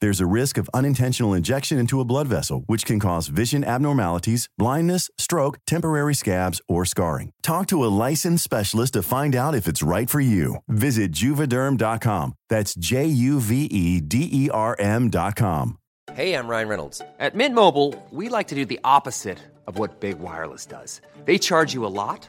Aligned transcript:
There's 0.00 0.20
a 0.20 0.26
risk 0.26 0.58
of 0.58 0.70
unintentional 0.72 1.34
injection 1.34 1.78
into 1.78 2.00
a 2.00 2.04
blood 2.04 2.28
vessel, 2.28 2.62
which 2.66 2.84
can 2.84 3.00
cause 3.00 3.28
vision 3.28 3.64
abnormalities, 3.64 4.48
blindness, 4.56 5.10
stroke, 5.18 5.58
temporary 5.66 6.14
scabs, 6.14 6.60
or 6.68 6.84
scarring. 6.84 7.32
Talk 7.42 7.66
to 7.68 7.84
a 7.84 7.90
licensed 8.08 8.44
specialist 8.44 8.92
to 8.92 9.02
find 9.02 9.34
out 9.34 9.54
if 9.54 9.66
it's 9.66 9.82
right 9.82 10.08
for 10.10 10.20
you. 10.20 10.56
Visit 10.68 11.10
juvederm.com. 11.12 12.34
That's 12.48 12.74
J 12.74 13.06
U 13.06 13.40
V 13.40 13.64
E 13.64 14.00
D 14.00 14.28
E 14.30 14.50
R 14.50 14.76
M.com. 14.78 15.78
Hey, 16.12 16.34
I'm 16.34 16.48
Ryan 16.48 16.68
Reynolds. 16.68 17.02
At 17.18 17.34
Mint 17.34 17.54
Mobile, 17.54 17.94
we 18.10 18.28
like 18.28 18.48
to 18.48 18.54
do 18.54 18.64
the 18.64 18.80
opposite 18.84 19.38
of 19.66 19.78
what 19.78 20.00
Big 20.00 20.18
Wireless 20.18 20.64
does. 20.64 21.00
They 21.24 21.38
charge 21.38 21.74
you 21.74 21.84
a 21.84 21.92
lot, 21.92 22.28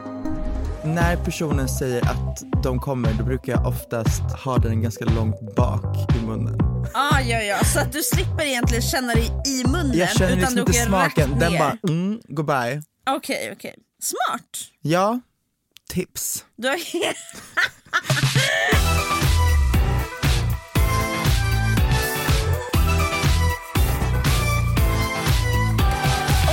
När 0.85 1.15
personen 1.15 1.69
säger 1.69 2.01
att 2.01 2.43
de 2.63 2.79
kommer, 2.79 3.13
då 3.13 3.23
brukar 3.23 3.53
jag 3.53 3.67
oftast 3.67 4.21
ha 4.21 4.57
den 4.57 4.81
ganska 4.81 5.05
långt 5.05 5.55
bak 5.55 6.11
i 6.15 6.25
munnen. 6.25 6.59
Ah, 6.93 7.19
ja, 7.19 7.41
ja, 7.41 7.63
så 7.63 7.79
att 7.79 7.91
du 7.91 8.03
slipper 8.03 8.45
egentligen 8.45 8.81
känna 8.81 9.13
det 9.13 9.49
i 9.49 9.63
munnen 9.67 9.97
Jag 9.97 10.09
känner 10.09 10.37
utan 10.37 10.39
liksom 10.39 10.55
du 10.55 10.61
inte 10.61 10.73
smaken, 10.73 11.39
den 11.39 11.53
bara 11.57 11.77
mm, 11.87 12.21
goodbye. 12.27 12.81
Okej, 13.09 13.53
okej. 13.55 13.75
Smart. 14.01 14.57
Ja, 14.81 15.19
tips. 15.89 16.45
Du 16.55 16.67
har... 16.67 16.75
oh 16.75 16.81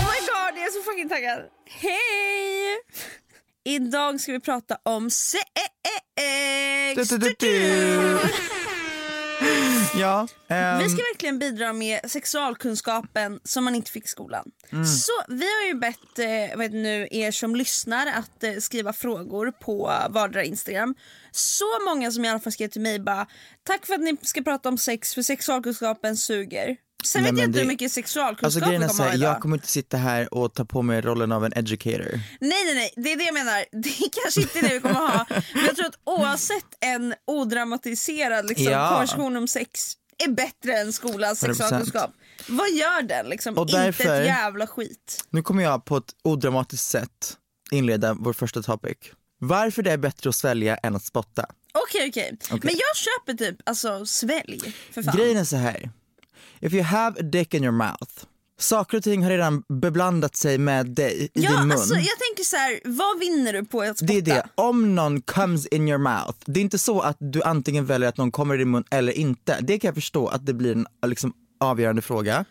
my 0.05 0.21
god, 0.27 0.53
jag 0.57 0.67
är 0.67 0.73
så 0.73 0.83
fucking 0.91 1.09
taggad. 1.09 1.41
Hej! 1.67 2.79
Idag 3.69 4.21
ska 4.21 4.33
vi 4.33 4.41
prata 4.41 4.79
om 4.83 5.11
sex. 5.11 5.45
Du, 6.95 7.19
du, 7.19 7.35
du. 7.39 8.19
Ja, 10.01 10.29
ehm, 10.49 10.79
Vi 10.79 10.89
ska 10.89 11.03
verkligen 11.03 11.39
bidra 11.39 11.73
med 11.73 12.11
sexualkunskapen 12.11 13.41
som 13.45 13.65
man 13.65 13.75
inte 13.75 13.91
fick 13.91 14.05
i 14.05 14.09
skolan. 14.09 14.51
Mm. 14.73 14.85
Så 14.85 15.13
vi 15.29 15.45
har 15.45 15.67
ju 15.69 15.75
bett 15.75 16.19
eh, 16.19 16.59
vet 16.59 16.73
nu, 16.73 17.09
er 17.11 17.31
som 17.31 17.57
lyssnar 17.57 18.07
att 18.07 18.45
eh, 18.45 18.53
skriva 18.61 18.93
frågor 18.93 19.51
på 19.51 19.93
vardera 20.11 20.45
Instagram. 20.45 20.95
Så 21.31 21.85
många 21.89 22.11
som 22.11 22.25
i 22.25 22.29
alla 22.29 22.41
fall 22.41 22.53
skrev 22.53 22.69
till 22.69 22.81
mig 22.81 23.01
bara 23.01 23.27
tack 23.63 23.87
för 23.87 23.95
att 23.95 24.01
ni 24.01 24.17
ska 24.23 24.43
prata 24.43 24.69
om 24.69 24.79
sex 24.79 25.15
för 25.15 25.23
sexualkunskapen 25.23 26.17
suger. 26.17 26.77
Sen 27.05 27.23
Nej, 27.23 27.33
vet 27.33 27.39
jag 27.41 27.49
inte 27.49 27.59
det- 27.59 27.63
hur 27.63 27.69
mycket 27.69 27.93
sexualkunskap 27.93 28.45
alltså 28.45 28.59
vi 28.61 28.65
kommer 28.77 28.89
så 28.89 29.03
ha 29.03 29.09
här, 29.09 29.17
idag. 29.17 29.31
jag 29.35 29.41
kommer 29.43 29.57
inte 29.57 29.69
sitta 29.69 29.97
här 29.97 30.35
och 30.35 30.55
ta 30.55 30.65
på 30.65 30.83
mig 30.83 31.01
rollen 31.01 31.33
av 31.33 31.45
en 31.45 31.53
educator. 31.57 32.21
Nej 32.41 32.65
nej 32.65 32.75
nej, 32.75 32.93
det 32.97 33.13
är 33.13 33.17
det 33.17 33.25
jag 33.25 33.35
menar. 33.35 33.65
Det 33.83 33.89
är 33.89 34.23
kanske 34.23 34.41
inte 34.41 34.61
det 34.69 34.75
vi 34.75 34.81
kommer 34.81 34.95
ha. 34.95 35.27
Men 35.55 35.65
jag 35.65 35.77
tror 35.77 35.87
att 35.87 35.99
oavsett 36.05 36.65
en 36.81 37.15
odramatiserad 37.27 38.49
liksom, 38.49 38.67
Ja. 38.73 38.89
konversation 38.89 39.37
om 39.37 39.49
sex 39.49 39.93
är 40.27 40.29
bättre 40.31 40.79
än 40.79 40.93
skolans 40.93 41.43
100%. 41.45 41.47
sexualkunskap. 41.47 42.11
Vad 42.49 42.71
gör 42.71 43.03
den 43.03 43.27
liksom? 43.29 43.59
Och 43.59 43.63
Inte 43.69 43.83
därför- 43.85 44.21
ett 44.21 44.27
jävla 44.27 44.67
skit. 44.67 45.25
Nu 45.31 45.43
kommer 45.43 45.63
jag 45.63 45.85
på 45.85 45.97
ett 45.97 46.13
odramatiskt 46.25 46.87
sätt 46.87 47.37
inleda 47.71 48.15
vår 48.15 48.33
första 48.33 48.63
topic. 48.63 48.97
Varför 49.41 49.83
det 49.83 49.93
är 49.93 49.99
bättre 49.99 50.29
att 50.31 50.37
svälja 50.37 50.77
än 50.77 50.97
att 50.97 51.05
spotta. 51.05 51.47
Okej 51.75 52.09
okej. 52.09 52.39
Okej. 52.45 52.61
Men 52.63 52.75
jag 52.75 52.97
köper 52.97 53.45
typ 53.45 53.69
alltså 53.69 54.07
svälj 54.07 54.61
för 54.93 55.03
fan. 55.03 55.17
Grejen 55.17 55.37
är 55.37 55.45
så 55.45 55.57
här. 55.57 55.91
If 56.61 56.73
you 56.73 56.83
have 56.83 57.21
a 57.21 57.23
dick 57.23 57.55
in 57.55 57.63
your 57.65 57.73
mouth, 57.73 58.25
saker 58.61 58.97
och 58.99 59.05
ting 59.05 59.23
har 59.23 59.31
redan 59.31 59.63
beblandat 59.69 60.37
sig 60.37 60.59
med 60.59 60.87
dig 60.87 61.31
i 61.35 61.43
ja, 61.43 61.51
din 61.51 61.61
mun. 61.61 61.73
alltså, 61.73 61.95
jag 61.95 62.19
tänker 62.19 62.45
så 62.45 62.57
här, 62.57 62.81
vad 62.85 63.19
vinner 63.19 63.53
du 63.53 63.65
på 63.65 63.81
att 63.81 63.99
spotta? 63.99 64.13
Det 64.13 64.19
är 64.19 64.23
det, 64.23 64.43
om 64.55 64.95
någon 64.95 65.21
comes 65.23 65.67
in 65.67 65.89
your 65.89 65.99
mouth, 65.99 66.39
det 66.47 66.61
är 66.61 66.65
inte 66.65 66.79
så 66.79 67.01
att 67.01 67.17
du 67.21 67.43
antingen 67.43 67.87
väljer 67.87 68.09
att 68.09 68.17
någon 68.17 68.31
kommer 68.33 68.55
i 68.55 68.59
din 68.59 68.71
mun 68.71 68.85
eller 68.91 69.13
inte. 69.13 69.59
Det 69.61 69.79
kan 69.79 69.89
jag 69.89 69.95
förstå 69.95 70.29
att 70.29 70.47
det 70.47 70.55
blir 70.55 70.73
en 70.73 70.87
liksom, 71.07 71.33
avgörande 71.61 72.03
fråga. 72.03 72.45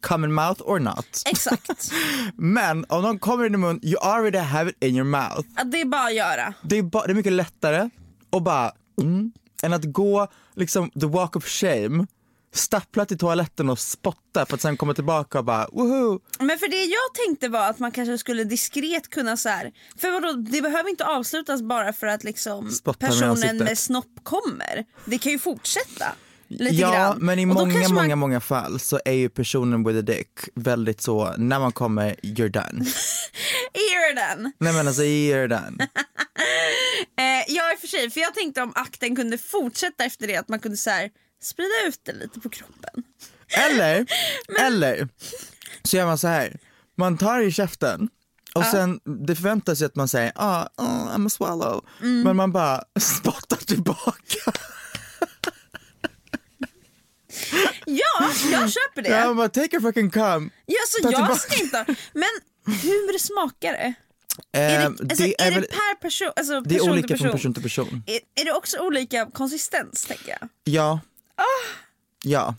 Come 0.00 0.26
in 0.26 0.34
mouth 0.34 0.62
or 0.62 0.78
not. 0.78 1.22
Exakt. 1.26 1.92
Men 2.36 2.84
om 2.88 3.02
någon 3.02 3.18
kommer 3.18 3.44
i 3.44 3.48
din 3.48 3.60
mun, 3.60 3.80
you 3.82 3.98
already 4.00 4.38
have 4.38 4.70
it 4.70 4.76
in 4.84 4.96
your 4.96 5.04
mouth. 5.04 5.48
Att 5.56 5.72
det 5.72 5.80
är 5.80 5.84
bara 5.84 6.06
att 6.06 6.14
göra. 6.14 6.54
Det 6.62 6.78
är, 6.78 6.82
ba- 6.82 7.06
det 7.06 7.12
är 7.12 7.14
mycket 7.14 7.32
lättare 7.32 7.90
att 8.32 8.42
bara, 8.42 8.72
mm, 9.00 9.32
än 9.62 9.72
att 9.72 9.84
gå 9.84 10.28
liksom 10.54 10.90
the 10.90 11.06
walk 11.06 11.36
of 11.36 11.44
shame, 11.44 12.06
stappla 12.54 13.04
till 13.06 13.18
toaletten 13.18 13.70
och 13.70 13.78
spotta 13.78 14.46
för 14.46 14.54
att 14.54 14.60
sen 14.60 14.76
komma 14.76 14.94
tillbaka 14.94 15.38
och 15.38 15.44
bara 15.44 15.68
woho. 15.72 16.20
Men 16.38 16.58
för 16.58 16.68
det 16.68 16.84
jag 16.84 17.26
tänkte 17.26 17.48
var 17.48 17.70
att 17.70 17.78
man 17.78 17.92
kanske 17.92 18.18
skulle 18.18 18.44
diskret 18.44 19.10
kunna 19.10 19.36
så 19.36 19.48
här. 19.48 19.72
För 19.96 20.10
vadå, 20.10 20.32
det 20.32 20.62
behöver 20.62 20.90
inte 20.90 21.04
avslutas 21.06 21.62
bara 21.62 21.92
för 21.92 22.06
att 22.06 22.24
liksom 22.24 22.70
Spotta 22.70 23.06
med 23.06 23.10
personen 23.10 23.30
ansiktet. 23.30 23.58
med 23.60 23.78
snopp 23.78 24.10
kommer. 24.22 24.84
Det 25.04 25.18
kan 25.18 25.32
ju 25.32 25.38
fortsätta. 25.38 26.06
Lite 26.48 26.74
Ja, 26.74 26.92
grann. 26.92 27.18
men 27.20 27.38
i 27.38 27.46
många, 27.46 27.78
man- 27.88 27.94
många, 27.94 28.16
många 28.16 28.40
fall 28.40 28.80
så 28.80 29.00
är 29.04 29.12
ju 29.12 29.28
personen 29.28 29.84
with 29.84 29.98
a 29.98 30.02
dick 30.02 30.38
väldigt 30.54 31.00
så, 31.00 31.34
när 31.38 31.58
man 31.60 31.72
kommer, 31.72 32.14
you're 32.22 32.48
done. 32.48 32.84
Gör 33.74 34.14
den. 34.14 34.52
Nej 34.58 34.72
men 34.72 34.86
alltså, 34.88 35.02
you're 35.02 35.48
done. 35.48 35.88
Eh, 37.18 37.44
ja 37.54 37.72
i 37.72 37.76
och 37.76 37.80
för 37.80 37.86
sig, 37.86 38.10
för 38.10 38.20
jag 38.20 38.34
tänkte 38.34 38.62
om 38.62 38.72
akten 38.74 39.16
kunde 39.16 39.38
fortsätta 39.38 40.04
efter 40.04 40.26
det 40.26 40.36
att 40.36 40.48
man 40.48 40.58
kunde 40.58 40.76
så 40.76 40.90
här, 40.90 41.10
sprida 41.44 41.88
ut 41.88 42.00
det 42.02 42.12
lite 42.12 42.40
på 42.40 42.48
kroppen. 42.48 43.02
Eller, 43.48 44.06
eller 44.60 45.08
så 45.82 45.96
gör 45.96 46.06
man 46.06 46.18
så 46.18 46.28
här. 46.28 46.56
man 46.96 47.18
tar 47.18 47.40
i 47.40 47.52
käften 47.52 48.08
och 48.54 48.64
sen, 48.64 49.00
det 49.26 49.34
förväntas 49.36 49.82
ju 49.82 49.86
att 49.86 49.94
man 49.96 50.08
säger 50.08 50.32
ah, 50.34 50.62
oh, 50.76 51.16
I'm 51.16 51.26
a 51.26 51.30
swallow, 51.30 51.84
Mm. 52.02 52.22
men 52.22 52.36
man 52.36 52.52
bara 52.52 52.84
spottar 53.00 53.56
tillbaka. 53.56 54.52
Ja, 57.86 58.30
jag 58.52 58.72
köper 58.72 59.02
det. 59.02 59.08
Ja, 59.08 59.26
man 59.26 59.36
bara 59.36 59.48
take 59.48 59.76
a 59.76 59.80
fucking 59.80 60.10
cum. 60.10 60.50
Ja, 60.66 60.76
så 60.88 61.02
Ta 61.02 61.10
jag 61.12 61.20
tillbaka. 61.20 61.40
ska 61.40 61.62
inte 61.62 61.84
Men 62.12 62.28
hur 62.82 63.18
smakar 63.18 63.72
det? 63.72 63.94
är 64.52 64.78
det, 64.78 64.84
Ehm, 64.84 64.96
alltså, 65.10 65.24
är 65.24 65.50
väl- 65.50 65.62
per 65.64 65.94
person? 66.00 66.30
Alltså, 66.36 66.60
det 66.60 66.76
är 66.76 66.80
olika 66.90 67.06
till 67.06 67.16
person. 67.16 67.26
från 67.28 67.32
person 67.32 67.54
till 67.54 67.62
person. 67.62 68.02
Är, 68.06 68.20
är 68.40 68.44
det 68.44 68.52
också 68.52 68.78
olika 68.78 69.26
konsistens 69.34 70.04
tänker 70.04 70.28
jag? 70.40 70.48
Ja. 70.64 71.00
Ah. 71.36 71.42
Ja. 72.22 72.54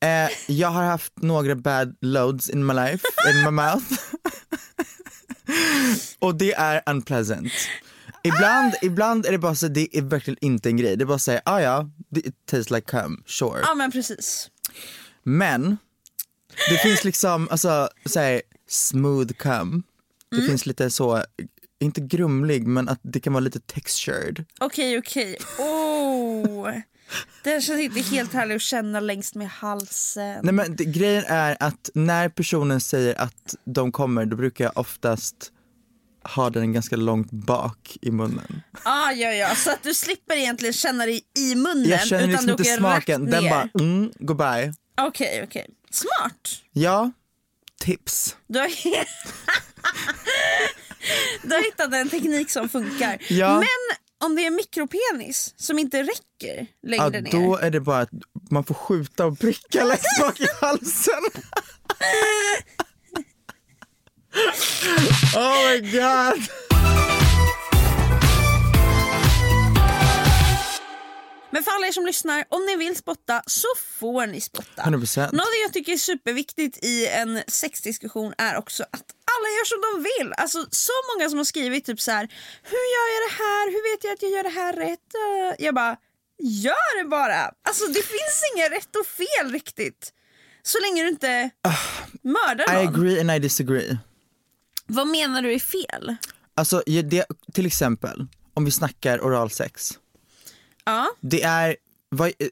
Eh, 0.00 0.30
jag 0.46 0.68
har 0.68 0.82
haft 0.82 1.12
några 1.16 1.54
bad 1.54 1.96
loads 2.00 2.48
in 2.50 2.66
my 2.66 2.74
life, 2.74 3.06
in 3.30 3.44
my 3.44 3.50
mouth. 3.50 3.84
Och 6.18 6.34
det 6.34 6.52
är 6.52 6.82
unpleasant. 6.86 7.52
Ibland, 8.24 8.74
ibland 8.82 9.26
är 9.26 9.32
det 9.32 9.38
bara 9.38 9.54
så, 9.54 9.68
det 9.68 9.96
är 9.98 10.02
verkligen 10.02 10.38
inte 10.40 10.68
en 10.68 10.76
grej. 10.76 10.96
Det 10.96 11.04
är 11.04 11.06
bara 11.06 11.18
säga, 11.18 11.40
ah 11.44 11.60
ja, 11.60 11.90
it 12.16 12.34
tastes 12.46 12.70
like 12.70 12.86
cum, 12.90 13.22
sure. 13.26 13.60
Ja 13.62 13.74
men 13.74 13.92
precis. 13.92 14.50
Men 15.22 15.76
det 16.70 16.78
finns 16.78 17.04
liksom, 17.04 17.48
alltså 17.50 17.88
såhär 18.04 18.42
smooth 18.68 19.32
cum. 19.32 19.82
Det 20.30 20.36
Mm. 20.36 20.48
finns 20.48 20.66
lite 20.66 20.90
så, 20.90 21.24
inte 21.80 22.00
grumlig 22.00 22.66
men 22.66 22.88
att 22.88 23.00
det 23.02 23.20
kan 23.20 23.32
vara 23.32 23.40
lite 23.40 23.60
textured. 23.60 24.44
Okej 24.60 24.98
okej. 24.98 25.36
Oh. 25.58 26.70
Det 27.44 27.60
känns 27.60 27.80
inte 27.80 28.00
helt 28.00 28.32
härligt 28.32 28.56
att 28.56 28.62
känna 28.62 29.00
längst 29.00 29.34
med 29.34 29.48
halsen. 29.48 30.40
Nej 30.42 30.52
men 30.52 30.76
det, 30.76 30.84
grejen 30.84 31.24
är 31.28 31.56
att 31.60 31.90
när 31.94 32.28
personen 32.28 32.80
säger 32.80 33.20
att 33.20 33.54
de 33.64 33.92
kommer 33.92 34.26
då 34.26 34.36
brukar 34.36 34.64
jag 34.64 34.78
oftast 34.78 35.52
ha 36.22 36.50
den 36.50 36.72
ganska 36.72 36.96
långt 36.96 37.30
bak 37.30 37.96
i 38.02 38.10
munnen. 38.10 38.62
Ah, 38.82 39.12
ja 39.12 39.32
ja, 39.32 39.54
så 39.54 39.70
att 39.70 39.82
du 39.82 39.94
slipper 39.94 40.36
egentligen 40.36 40.72
känna 40.72 41.06
det 41.06 41.20
i 41.38 41.54
munnen 41.54 41.88
Jag 41.88 42.06
känner 42.06 42.22
utan 42.22 42.32
liksom 42.32 42.50
inte 42.50 42.64
smaken, 42.64 43.26
den 43.26 43.44
ner. 43.44 43.50
bara 43.50 43.68
mm, 43.80 44.12
goodbye. 44.18 44.74
Okej 45.00 45.42
okej. 45.44 45.66
Smart. 45.90 46.48
Ja, 46.72 47.10
tips. 47.80 48.36
Du 48.46 48.58
har... 48.58 48.68
du 51.42 51.54
har 51.54 51.64
hittat 51.64 51.94
en 51.94 52.08
teknik 52.08 52.50
som 52.50 52.68
funkar. 52.68 53.18
Ja. 53.28 53.54
Men 53.54 53.66
om 54.24 54.34
det 54.36 54.46
är 54.46 54.50
mikropenis 54.50 55.54
som 55.56 55.78
inte 55.78 56.02
räcker 56.02 56.66
Ja, 56.80 56.88
längre 56.88 57.20
ner. 57.20 57.30
då 57.32 57.56
är 57.56 57.70
det 57.70 57.80
bara 57.80 57.98
att 58.00 58.10
man 58.50 58.64
får 58.64 58.74
skjuta 58.74 59.26
och 59.26 59.38
pricka 59.38 59.84
längst 59.84 60.18
bak 60.20 60.40
i 60.40 60.46
halsen. 60.60 61.14
oh 65.36 65.70
my 65.70 65.80
god. 65.92 66.42
Men 71.50 71.62
för 71.62 71.70
alla 71.70 71.86
er 71.86 71.92
som 71.92 72.06
lyssnar, 72.06 72.44
om 72.48 72.66
ni 72.66 72.76
vill 72.76 72.96
spotta 72.96 73.42
så 73.46 73.66
får 73.98 74.26
ni 74.26 74.40
spotta. 74.40 74.82
100%. 74.82 75.32
Något 75.32 75.46
jag 75.64 75.72
tycker 75.72 75.92
är 75.92 75.96
superviktigt 75.96 76.84
i 76.84 77.06
en 77.06 77.42
sexdiskussion 77.48 78.34
är 78.38 78.56
också 78.56 78.82
att 78.92 79.04
alla 79.32 79.48
gör 79.56 79.64
som 79.72 79.80
de 79.88 79.92
vill. 80.10 80.32
Alltså 80.32 80.66
så 80.70 80.92
många 81.08 81.28
som 81.30 81.38
har 81.38 81.44
skrivit 81.44 81.84
typ 81.84 82.00
så 82.00 82.10
här: 82.10 82.24
hur 82.62 82.84
gör 82.94 83.06
jag 83.14 83.20
det 83.28 83.34
här? 83.44 83.64
Hur 83.74 83.82
vet 83.92 84.04
jag 84.04 84.12
att 84.12 84.22
jag 84.22 84.30
gör 84.30 84.42
det 84.42 84.56
här 84.60 84.72
rätt? 84.72 85.08
Eh, 85.24 85.64
Jag 85.64 85.74
bara, 85.74 85.96
gör 86.42 87.02
det 87.02 87.08
bara! 87.08 87.50
Alltså 87.68 87.86
det 87.86 88.02
finns 88.02 88.38
inget 88.54 88.70
rätt 88.72 88.96
och 88.96 89.06
fel 89.06 89.52
riktigt. 89.52 90.12
Så 90.62 90.78
länge 90.80 91.02
du 91.02 91.08
inte 91.08 91.50
mördar 92.22 92.72
I 92.72 92.84
någon. 92.84 92.94
agree 92.94 93.20
and 93.20 93.30
I 93.30 93.38
disagree. 93.38 93.98
Vad 94.86 95.06
menar 95.06 95.42
du 95.42 95.52
är 95.52 95.58
fel? 95.58 96.16
Alltså 96.54 96.82
det, 96.86 97.24
till 97.54 97.66
exempel, 97.66 98.26
om 98.54 98.64
vi 98.64 98.70
snackar 98.70 99.18
oralsex. 99.26 99.98
Ja, 100.84 101.08
Det 101.20 101.42
är, 101.42 101.76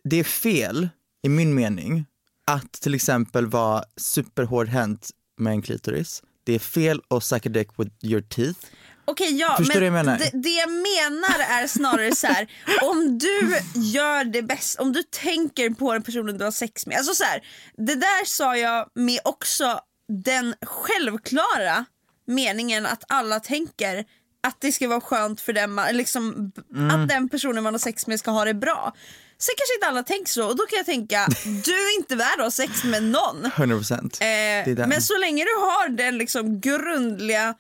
det 0.05 0.17
är 0.17 0.25
fel, 0.25 0.89
i 1.23 1.29
min 1.29 1.55
mening, 1.55 2.07
att 2.47 2.73
till 2.73 2.95
exempel 2.95 3.47
vara 3.47 3.85
superhårdhänt 3.97 5.11
med 5.39 5.51
en 5.51 5.63
klitoris. 5.63 6.23
Det 6.47 6.55
är 6.55 6.59
fel 6.59 7.01
att 7.11 7.25
suck 7.25 7.47
a 7.47 7.49
dick 7.49 7.69
with 7.77 7.91
your 8.03 8.21
teeth. 8.21 8.61
Okej, 9.05 9.37
ja, 9.41 9.55
Förstår 9.59 9.91
men 9.91 10.07
jag? 10.07 10.19
Det, 10.19 10.31
det 10.33 10.49
jag 10.51 10.71
menar 10.71 11.61
är 11.61 11.67
snarare 11.67 12.15
så 12.15 12.27
här: 12.27 12.47
om 12.83 13.19
du 13.19 13.59
gör 13.75 14.25
det 14.25 14.43
bäst, 14.43 14.81
om 14.81 14.93
du 14.93 15.03
tänker 15.03 15.71
på 15.71 15.93
den 15.93 16.03
personen 16.03 16.39
du 16.39 16.45
har 16.45 16.51
sex 16.51 16.87
med. 16.87 16.97
Alltså 16.99 17.15
så 17.15 17.25
här, 17.25 17.43
det 17.77 17.95
där 17.95 18.25
sa 18.25 18.57
jag 18.57 18.89
med 18.95 19.21
också 19.25 19.81
den 20.25 20.55
självklara 20.67 21.85
meningen 22.27 22.87
att 22.87 23.05
alla 23.09 23.41
tänker 23.41 24.05
att 24.43 24.61
det 24.61 24.73
ska 24.73 24.89
vara 24.89 25.01
skönt 25.01 25.41
för 25.41 25.53
den 25.53 25.73
man, 25.73 25.97
liksom, 25.97 26.53
Mm. 26.75 26.91
att 27.03 27.09
den 27.09 27.29
personen 27.29 27.63
man 27.65 27.75
har 27.75 27.79
sex 27.79 28.07
med 28.07 28.19
ska 28.19 28.31
ha 28.31 28.45
det 28.45 28.55
bra. 28.55 28.95
Sen 29.39 29.55
kanske 29.59 29.75
inte 29.75 29.87
alla 29.87 30.03
tänker 30.03 30.33
så 30.33 30.49
och 30.49 30.57
då 30.57 30.67
kan 30.67 30.77
jag 30.77 30.87
tänka, 30.87 31.29
du 31.65 31.73
är 31.73 31.97
inte 31.97 32.17
värd 32.17 32.39
att 32.39 32.45
ha 32.45 32.51
sex 32.51 32.85
med 32.85 33.03
någon. 33.03 33.45
100%. 33.45 34.81
Eh, 34.81 34.89
men 34.89 35.03
så 35.03 35.19
länge 35.19 35.45
du 35.45 35.61
har 35.61 35.89
den 35.89 36.19
liksom 36.19 36.61
grundliga 36.61 37.55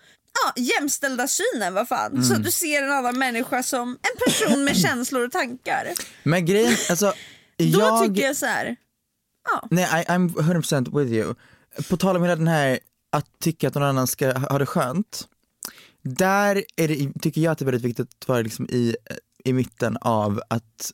ja, 0.44 0.62
jämställda 0.62 1.28
synen, 1.28 1.74
vad 1.74 1.88
fan. 1.88 2.24
Så 2.24 2.34
att 2.34 2.44
du 2.44 2.50
ser 2.50 2.82
en 2.82 2.92
annan 2.92 3.18
människa 3.18 3.62
som 3.62 3.88
en 3.88 4.24
person 4.26 4.64
med 4.64 4.76
känslor 4.82 5.24
och 5.24 5.32
tankar. 5.32 5.92
Men 6.22 6.46
grejen, 6.46 6.76
alltså 6.90 7.12
Då 7.56 7.64
jag... 7.64 8.06
tycker 8.06 8.22
jag 8.22 8.36
så 8.36 8.46
här. 8.46 8.76
Ja. 9.44 9.68
Nej, 9.70 9.84
I, 9.84 10.10
I'm 10.10 10.34
100% 10.34 10.98
with 10.98 11.12
you. 11.12 11.34
På 11.88 11.96
tal 11.96 12.16
om 12.16 12.22
hela 12.22 12.36
den 12.36 12.48
här 12.48 12.78
att 13.12 13.38
tycka 13.40 13.68
att 13.68 13.74
någon 13.74 13.82
annan 13.82 14.06
ska 14.06 14.32
ha 14.32 14.48
ha 14.52 14.58
det 14.58 14.66
skönt. 14.66 15.28
Där 16.02 16.64
är 16.76 16.88
det, 16.88 17.20
tycker 17.20 17.40
jag 17.40 17.52
att 17.52 17.58
det 17.58 17.62
är 17.62 17.66
väldigt 17.66 17.84
viktigt 17.84 18.08
att 18.20 18.28
vara 18.28 18.40
liksom 18.40 18.66
i, 18.66 18.96
i 19.44 19.52
mitten 19.52 19.96
av 20.00 20.42
att 20.48 20.92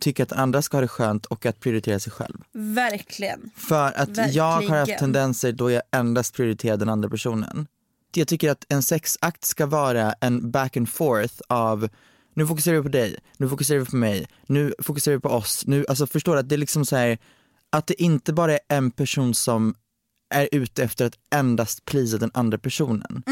tycka 0.00 0.22
att 0.22 0.32
andra 0.32 0.62
ska 0.62 0.76
ha 0.76 0.82
det 0.82 0.88
skönt 0.88 1.26
och 1.26 1.46
att 1.46 1.60
prioritera 1.60 1.98
sig 1.98 2.12
själv. 2.12 2.38
Verkligen. 2.52 3.50
För 3.56 3.92
att 4.00 4.34
jag 4.34 4.44
har 4.44 4.52
haft 4.52 4.70
Verkligen. 4.70 4.98
tendenser 4.98 5.52
då 5.52 5.70
jag 5.70 5.82
endast 5.92 6.34
prioriterar 6.34 6.76
den 6.76 6.88
andra 6.88 7.08
personen. 7.08 7.66
Jag 8.14 8.28
tycker 8.28 8.50
att 8.50 8.64
en 8.68 8.82
sexakt 8.82 9.44
ska 9.44 9.66
vara 9.66 10.12
en 10.12 10.50
back 10.50 10.76
and 10.76 10.88
forth 10.88 11.34
av 11.48 11.88
nu 12.34 12.46
fokuserar 12.46 12.76
vi 12.76 12.82
på 12.82 12.88
dig, 12.88 13.18
nu 13.36 13.48
fokuserar 13.48 13.78
vi 13.78 13.86
på 13.86 13.96
mig, 13.96 14.26
nu 14.46 14.74
fokuserar 14.78 15.16
vi 15.16 15.20
på 15.20 15.28
oss. 15.28 15.66
Nu, 15.66 15.84
alltså 15.88 16.06
förstår 16.06 16.32
du 16.32 16.38
att 16.38 16.48
det 16.48 16.54
är 16.54 16.58
liksom 16.58 16.84
så 16.84 16.96
här 16.96 17.18
att 17.70 17.86
det 17.86 18.02
inte 18.02 18.32
bara 18.32 18.52
är 18.52 18.60
en 18.68 18.90
person 18.90 19.34
som 19.34 19.74
är 20.34 20.48
ute 20.52 20.84
efter 20.84 21.06
att 21.06 21.14
endast 21.34 21.84
plisa 21.84 22.18
den 22.18 22.30
andra 22.34 22.58
personen. 22.58 23.22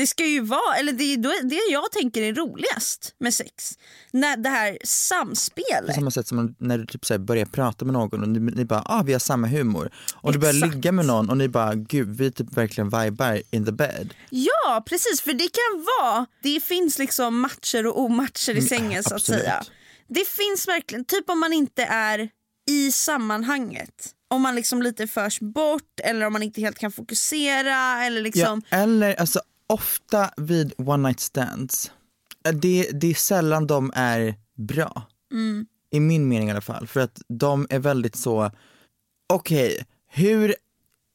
Det 0.00 0.06
ska 0.06 0.26
ju 0.26 0.40
vara, 0.40 0.76
eller 0.76 0.92
det 0.92 1.04
är 1.04 1.48
det 1.48 1.72
jag 1.72 1.92
tänker 1.92 2.22
är 2.22 2.34
roligast 2.34 3.14
med 3.18 3.34
sex. 3.34 3.78
När 4.10 4.36
det 4.36 4.48
här 4.48 4.72
På 4.72 4.86
samspelet. 4.86 5.94
samma 5.94 6.10
sätt 6.10 6.26
som 6.28 6.54
när 6.58 6.78
du 6.78 6.86
typ 6.86 7.06
så 7.06 7.18
börjar 7.18 7.44
prata 7.44 7.84
med 7.84 7.92
någon 7.92 8.22
och 8.22 8.28
ni, 8.28 8.40
ni 8.40 8.64
bara 8.64 8.82
ah 8.86 9.02
vi 9.02 9.12
har 9.12 9.20
samma 9.20 9.46
humor. 9.46 9.90
Och 10.14 10.32
du 10.32 10.38
börjar 10.38 10.52
ligga 10.52 10.92
med 10.92 11.06
någon 11.06 11.30
och 11.30 11.36
ni 11.36 11.48
bara 11.48 11.74
gud 11.74 12.16
vi 12.16 12.32
typ 12.32 12.56
verkligen 12.56 12.86
vibar 12.88 13.42
in 13.50 13.64
the 13.64 13.72
bed. 13.72 14.14
Ja 14.30 14.84
precis, 14.86 15.20
för 15.20 15.32
det 15.32 15.48
kan 15.48 15.84
vara, 16.00 16.26
det 16.42 16.60
finns 16.60 16.98
liksom 16.98 17.40
matcher 17.40 17.86
och 17.86 18.00
omatcher 18.00 18.56
i 18.56 18.62
sängen 18.62 19.04
så 19.04 19.14
att 19.14 19.22
säga. 19.22 19.62
Det 20.08 20.28
finns 20.28 20.68
verkligen, 20.68 21.04
typ 21.04 21.30
om 21.30 21.40
man 21.40 21.52
inte 21.52 21.84
är 21.84 22.28
i 22.70 22.92
sammanhanget. 22.92 24.14
Om 24.30 24.42
man 24.42 24.54
liksom 24.54 24.82
lite 24.82 25.06
förs 25.06 25.40
bort 25.40 26.00
eller 26.04 26.26
om 26.26 26.32
man 26.32 26.42
inte 26.42 26.60
helt 26.60 26.78
kan 26.78 26.92
fokusera 26.92 28.04
eller 28.04 28.22
liksom. 28.22 28.62
Ja, 28.70 28.76
eller 28.76 29.14
alltså 29.14 29.40
ofta 29.70 30.30
vid 30.36 30.72
one 30.76 31.08
night 31.08 31.20
stands, 31.20 31.92
eh, 32.46 32.52
det, 32.52 32.90
det 32.92 33.10
är 33.10 33.14
sällan 33.14 33.66
de 33.66 33.92
är 33.94 34.34
bra. 34.56 35.02
Mm. 35.32 35.66
I 35.90 36.00
min 36.00 36.28
mening 36.28 36.48
i 36.48 36.50
alla 36.50 36.60
fall. 36.60 36.86
För 36.86 37.00
att 37.00 37.22
de 37.28 37.66
är 37.70 37.78
väldigt 37.78 38.16
så, 38.16 38.50
okej, 39.32 39.86
hur 40.08 40.54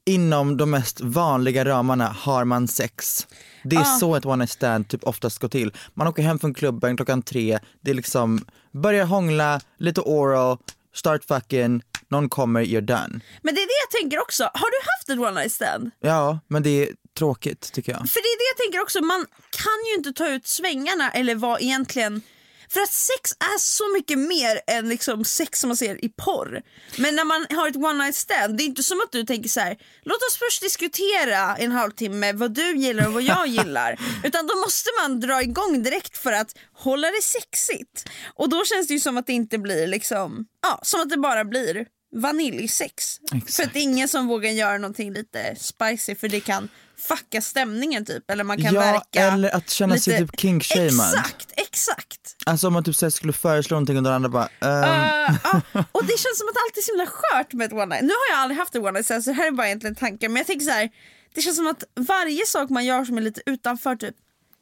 inom 0.05 0.57
de 0.57 0.71
mest 0.71 1.01
vanliga 1.01 1.65
ramarna 1.65 2.07
har 2.07 2.45
man 2.45 2.67
sex? 2.67 3.27
Det 3.63 3.75
är 3.75 3.83
så 3.83 4.15
ett 4.15 4.25
one 4.25 4.35
night 4.35 4.49
stand 4.49 4.87
typ 4.87 5.03
oftast 5.03 5.39
går 5.39 5.47
till. 5.47 5.73
Man 5.93 6.07
åker 6.07 6.23
hem 6.23 6.39
från 6.39 6.53
klubben 6.53 6.97
klockan 6.97 7.21
tre, 7.21 7.59
det 7.81 7.91
är 7.91 7.95
liksom, 7.95 8.45
börjar 8.71 9.05
hångla, 9.05 9.61
lite 9.77 10.01
oral, 10.01 10.57
start 10.93 11.25
fucking, 11.25 11.81
någon 12.07 12.29
kommer, 12.29 12.63
you're 12.63 12.81
done. 12.81 13.19
Men 13.41 13.55
det 13.55 13.61
är 13.61 13.67
det 13.67 13.81
jag 13.91 14.01
tänker 14.01 14.21
också, 14.21 14.43
har 14.43 14.71
du 14.71 14.77
haft 14.91 15.09
ett 15.09 15.29
one 15.29 15.41
night 15.41 15.51
stand? 15.51 15.91
Ja, 15.99 16.39
men 16.47 16.63
det 16.63 16.69
är 16.69 16.89
tråkigt 17.15 17.71
tycker 17.73 17.91
jag. 17.91 18.09
För 18.09 18.21
det 18.21 18.27
är 18.27 18.37
det 18.37 18.49
jag 18.51 18.57
tänker 18.57 18.81
också, 18.81 19.01
man 19.01 19.25
kan 19.49 19.85
ju 19.89 19.95
inte 19.95 20.13
ta 20.13 20.29
ut 20.29 20.47
svängarna 20.47 21.11
eller 21.11 21.35
vad 21.35 21.61
egentligen 21.61 22.21
för 22.69 22.79
att 22.79 22.91
sex 22.91 23.31
är 23.39 23.59
så 23.59 23.93
mycket 23.93 24.19
mer 24.19 24.61
än 24.67 24.89
liksom 24.89 25.25
sex 25.25 25.59
som 25.59 25.67
man 25.67 25.77
ser 25.77 26.05
i 26.05 26.09
porr. 26.09 26.61
Men 26.97 27.15
när 27.15 27.25
man 27.25 27.45
har 27.49 27.69
ett 27.69 27.75
one 27.75 28.03
night 28.03 28.15
stand, 28.15 28.57
det 28.57 28.63
är 28.63 28.65
inte 28.65 28.83
som 28.83 28.99
att 28.99 29.11
du 29.11 29.23
tänker 29.23 29.49
så 29.49 29.59
här: 29.59 29.77
låt 30.03 30.17
oss 30.17 30.37
först 30.37 30.61
diskutera 30.61 31.55
en 31.55 31.71
halvtimme 31.71 32.33
vad 32.33 32.53
du 32.53 32.77
gillar 32.77 33.07
och 33.07 33.13
vad 33.13 33.23
jag 33.23 33.47
gillar. 33.47 33.99
Utan 34.23 34.47
då 34.47 34.55
måste 34.55 34.89
man 35.01 35.19
dra 35.19 35.41
igång 35.41 35.83
direkt 35.83 36.17
för 36.17 36.31
att 36.31 36.57
hålla 36.73 37.07
det 37.07 37.21
sexigt. 37.21 38.09
Och 38.35 38.49
då 38.49 38.65
känns 38.65 38.87
det 38.87 38.93
ju 38.93 38.99
som 38.99 39.17
att 39.17 39.27
det 39.27 39.33
inte 39.33 39.57
blir 39.57 39.87
liksom, 39.87 40.45
ja, 40.61 40.79
som 40.83 41.01
att 41.01 41.09
det 41.09 41.17
bara 41.17 41.45
blir 41.45 41.85
vaniljsex. 42.15 43.19
Exakt. 43.33 43.55
För 43.55 43.63
att 43.63 43.73
det 43.73 43.79
är 43.79 43.83
ingen 43.83 44.07
som 44.07 44.27
vågar 44.27 44.51
göra 44.51 44.77
någonting 44.77 45.13
lite 45.13 45.55
spicy 45.59 46.15
för 46.15 46.27
det 46.27 46.39
kan 46.39 46.69
fucka 46.97 47.41
stämningen 47.41 48.05
typ. 48.05 48.31
Eller 48.31 48.43
man 48.43 48.61
kan 48.63 48.73
ja, 48.73 48.81
verka 48.81 49.21
eller 49.33 49.55
att 49.55 49.69
känna 49.69 49.97
sig 49.97 50.13
lite- 50.21 50.31
typ 50.31 50.39
kinkshamed. 50.39 50.87
Exakt, 50.89 51.53
exakt. 51.57 52.35
Alltså 52.45 52.67
om 52.67 52.73
man 52.73 52.83
typ 52.83 52.95
så 52.95 53.11
skulle 53.11 53.33
föreslå 53.33 53.75
någonting 53.75 53.97
och 53.97 54.03
den 54.03 54.13
andra 54.13 54.29
bara, 54.29 54.49
ehm, 54.61 55.05
Uh, 55.31 55.37
ja. 55.43 55.83
Och 55.91 56.05
det 56.05 56.19
känns 56.19 56.37
som 56.37 56.47
att 56.47 56.57
allt 56.65 56.77
är 56.77 56.81
så 56.81 56.91
himla 56.91 57.05
skört 57.07 57.53
med 57.53 57.65
ett 57.65 57.73
one 57.73 57.85
night. 57.85 58.01
Nu 58.01 58.09
har 58.09 58.35
jag 58.35 58.39
aldrig 58.43 58.57
haft 58.59 58.75
ett 58.75 58.81
one 58.81 58.91
night 58.91 59.05
stand 59.05 59.23
så 59.23 59.29
det 59.29 59.35
här 59.35 59.47
är 59.47 59.51
bara 59.51 59.67
egentligen 59.67 59.95
tankar. 59.95 60.29
Men 60.29 60.37
jag 60.37 60.47
tänker 60.47 60.65
så 60.65 60.71
här, 60.71 60.89
det 61.35 61.41
känns 61.41 61.55
som 61.57 61.67
att 61.67 61.83
varje 62.07 62.45
sak 62.45 62.69
man 62.69 62.85
gör 62.85 63.05
som 63.05 63.17
är 63.17 63.21
lite 63.21 63.41
utanför 63.45 63.95
typ 63.95 64.15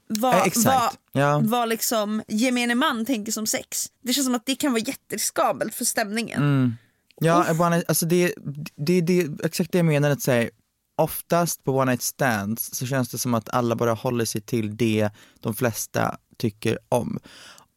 vad, 0.07 0.35
Eh, 0.35 0.51
vad, 0.65 0.89
ja. 1.11 1.41
vad 1.43 1.69
liksom 1.69 2.23
gemene 2.27 2.75
man 2.75 3.05
tänker 3.05 3.31
som 3.31 3.47
sex. 3.47 3.87
Det 4.03 4.13
känns 4.13 4.25
som 4.25 4.35
att 4.35 4.45
det 4.45 4.55
kan 4.55 4.71
vara 4.71 4.83
jätteriskabelt 4.87 5.75
för 5.75 5.85
stämningen. 5.85 6.41
Mm. 6.41 6.73
ja, 7.21 7.51
one 7.51 7.69
night, 7.69 7.85
alltså 7.89 8.05
det, 8.05 8.33
det, 8.75 9.01
det 9.01 9.27
exakt 9.43 9.71
det 9.71 9.77
jag 9.77 9.85
menar, 9.85 10.09
att 10.09 10.21
säga 10.21 10.49
oftast 10.95 11.63
på 11.63 11.77
one 11.77 11.91
night 11.91 12.01
stands 12.01 12.75
så 12.75 12.85
känns 12.85 13.09
det 13.09 13.17
som 13.17 13.33
att 13.33 13.50
alla 13.50 13.75
bara 13.75 13.93
håller 13.93 14.25
sig 14.25 14.41
till 14.41 14.77
det 14.77 15.09
de 15.39 15.53
flesta 15.53 16.17
tycker 16.38 16.79
om. 16.89 17.19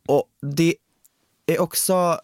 Och 0.08 0.24
det 0.56 0.74
är 1.46 1.60
också 1.60 2.20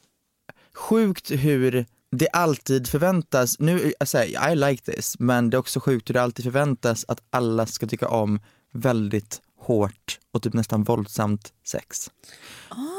sjukt 0.74 1.30
hur 1.30 1.86
det 2.10 2.28
alltid 2.28 2.88
förväntas, 2.88 3.58
nu, 3.58 3.92
alltså, 4.00 4.18
I 4.24 4.56
like 4.56 4.92
this, 4.92 5.18
men 5.18 5.50
det 5.50 5.56
är 5.56 5.58
också 5.58 5.80
sjukt 5.80 6.08
hur 6.08 6.14
det 6.14 6.22
alltid 6.22 6.44
förväntas 6.44 7.04
att 7.08 7.22
alla 7.30 7.66
ska 7.66 7.86
tycka 7.86 8.08
om 8.08 8.40
väldigt 8.72 9.40
hårt 9.58 10.18
och 10.32 10.42
typ 10.42 10.52
nästan 10.52 10.82
våldsamt 10.82 11.52
sex. 11.64 12.10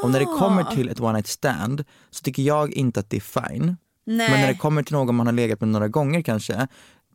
Och 0.04 0.12
när 0.12 0.20
det 0.20 0.26
kommer 0.26 0.64
till 0.64 0.90
ett 0.90 1.00
one 1.00 1.14
night 1.14 1.28
stand 1.28 1.84
så 2.10 2.22
tycker 2.24 2.44
jag 2.44 2.72
inte 2.72 3.00
att 3.00 3.10
det 3.10 3.18
är 3.18 3.50
fine. 3.50 3.78
Nej. 4.06 4.30
Men 4.30 4.42
när 4.42 4.48
det 4.48 4.58
kommer 4.58 4.84
till 4.84 4.94
någon 4.94 5.16
man 5.16 5.28
har 5.28 5.34
legat 5.34 5.60
med 5.60 5.70
några 5.70 5.88
gånger 5.88 6.22
kanske, 6.22 6.68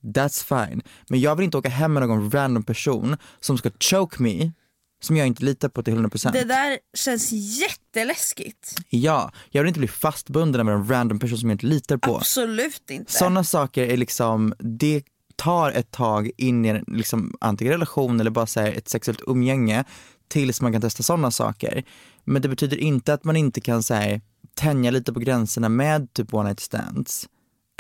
that's 0.03 0.45
fine. 0.45 0.83
Men 1.09 1.21
jag 1.21 1.37
vill 1.37 1.45
inte 1.45 1.59
åka 1.59 1.69
hem 1.69 1.93
med 1.93 2.09
någon 2.09 2.31
random 2.31 2.63
person 2.63 3.17
som 3.41 3.59
ska 3.59 3.71
choke 3.81 4.23
me, 4.23 4.53
som 5.01 5.17
jag 5.17 5.27
inte 5.27 5.45
litar 5.45 5.69
på 5.69 5.83
till 5.83 5.95
100%. 5.95 6.33
Det 6.33 6.45
där 6.45 6.79
känns 6.95 7.33
jätteläskigt. 7.33 8.75
Ja, 8.89 9.33
jag 9.51 9.63
vill 9.63 9.69
inte 9.69 9.81
bli 9.81 9.89
fastbunden 9.89 10.67
med 10.67 10.75
en 10.75 10.89
random 10.89 11.19
person 11.19 11.39
som 11.39 11.51
jag 11.51 11.55
inte 11.55 11.67
litar 11.67 11.97
på. 11.97 12.17
Absolut 12.17 12.91
inte. 12.91 13.13
Sådana 13.13 13.45
saker 13.45 13.83
är 13.83 13.97
liksom, 13.97 14.55
det 14.59 15.03
tar 15.37 15.71
ett 15.71 15.91
tag 15.91 16.31
in 16.37 16.65
i 16.65 16.69
en 16.69 16.85
liksom, 16.87 17.37
antingen 17.41 17.73
relation 17.73 18.21
eller 18.21 18.31
bara 18.31 18.47
så 18.47 18.61
här, 18.61 18.73
ett 18.73 18.89
sexuellt 18.89 19.23
umgänge 19.27 19.85
tills 20.29 20.61
man 20.61 20.73
kan 20.73 20.81
testa 20.81 21.03
sådana 21.03 21.31
saker. 21.31 21.85
Men 22.25 22.43
det 22.43 22.49
betyder 22.49 22.77
inte 22.77 23.15
att 23.15 23.25
man 23.25 23.37
inte 23.37 23.61
kan 23.61 23.83
så 23.83 23.95
här, 23.95 24.21
tänja 24.55 24.91
lite 24.91 25.13
på 25.13 25.21
gränserna 25.21 25.69
med 25.69 26.13
typ 26.13 26.35
one 26.35 26.49
night 26.49 26.61
stands. 26.61 27.29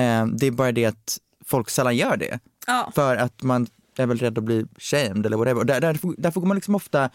Eh, 0.00 0.26
det 0.26 0.46
är 0.46 0.50
bara 0.50 0.72
det 0.72 0.84
att 0.84 1.18
folk 1.48 1.70
sällan 1.70 1.96
gör 1.96 2.16
det. 2.16 2.38
Ja. 2.66 2.92
För 2.94 3.16
att 3.16 3.42
man 3.42 3.66
är 3.96 4.06
väl 4.06 4.18
rädd 4.18 4.38
att 4.38 4.44
bli 4.44 4.66
shamed 4.78 5.26
eller 5.26 5.36
whatever. 5.36 5.60
Och 5.60 5.66
där, 5.66 5.80
därför, 5.80 6.14
därför 6.18 6.40
går 6.40 6.48
man 6.48 6.54
liksom 6.54 6.74
ofta 6.74 7.10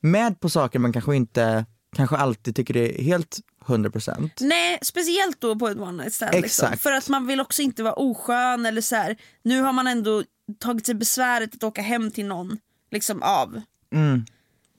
med 0.00 0.40
på 0.40 0.48
saker 0.48 0.78
man 0.78 0.92
kanske 0.92 1.16
inte, 1.16 1.66
kanske 1.96 2.16
alltid 2.16 2.56
tycker 2.56 2.74
det 2.74 3.00
är 3.00 3.02
helt 3.02 3.38
100%. 3.66 4.30
Nej, 4.40 4.78
speciellt 4.82 5.40
då 5.40 5.58
på 5.58 5.68
ett 5.68 5.78
one 5.78 6.02
night 6.02 6.14
stand. 6.14 6.34
Liksom. 6.34 6.76
För 6.78 6.92
att 6.92 7.08
man 7.08 7.26
vill 7.26 7.40
också 7.40 7.62
inte 7.62 7.82
vara 7.82 7.94
oskön 7.94 8.66
eller 8.66 8.80
så 8.80 8.96
här. 8.96 9.16
Nu 9.42 9.60
har 9.60 9.72
man 9.72 9.86
ändå 9.86 10.22
tagit 10.58 10.86
sig 10.86 10.94
besväret 10.94 11.54
att 11.54 11.62
åka 11.62 11.82
hem 11.82 12.10
till 12.10 12.26
någon 12.26 12.58
liksom 12.90 13.22
av. 13.22 13.60
Mm. 13.92 14.24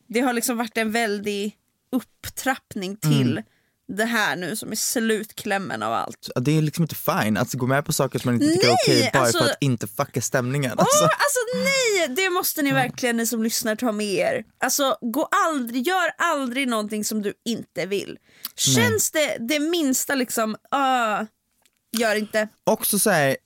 Det 0.07 0.19
har 0.19 0.33
liksom 0.33 0.57
varit 0.57 0.77
en 0.77 0.91
väldig 0.91 1.55
upptrappning 1.91 2.97
till 2.97 3.31
Mm. 3.31 3.43
Det 3.87 4.05
här 4.05 4.35
nu 4.35 4.55
som 4.55 4.71
är 4.71 4.75
slutklämmen 4.75 5.83
av 5.83 5.93
allt. 5.93 6.29
Det 6.35 6.57
är 6.57 6.61
liksom 6.61 6.83
inte 6.83 6.95
fine 6.95 7.37
att 7.37 7.53
gå 7.53 7.67
med 7.67 7.85
på 7.85 7.93
saker 7.93 8.19
som 8.19 8.31
man 8.33 8.41
inte 8.41 8.53
tycker 8.55 8.67
är 8.67 8.71
Nej, 8.71 8.77
okej 8.87 9.09
bara 9.13 9.23
alltså- 9.23 9.37
för 9.39 9.45
att 9.49 9.57
inte 9.61 9.87
fucka 9.87 10.21
stämningen. 10.21 10.71
Åh, 10.77 10.79
Alltså. 10.83 11.03
alltså 11.03 11.39
nej! 11.63 12.15
Det 12.15 12.29
måste 12.29 12.61
ni 12.61 12.71
verkligen 12.71 13.17
ni 13.17 13.27
som 13.27 13.43
lyssnar 13.43 13.75
ta 13.75 13.91
med 13.91 14.13
er. 14.13 14.43
Alltså 14.59 14.97
gå 15.01 15.29
aldrig, 15.47 15.87
gör 15.87 16.11
aldrig 16.17 16.67
någonting 16.67 17.05
som 17.05 17.21
du 17.21 17.33
inte 17.45 17.85
vill. 17.85 18.17
Känns 18.55 19.11
det 19.11 19.37
det 19.39 19.59
minsta 19.59 20.15
liksom, 20.15 20.51
uh, 20.51 21.27
gör 22.01 22.15
inte. 22.15 22.47
Också 22.63 22.99
så 22.99 23.09
här, 23.09 23.37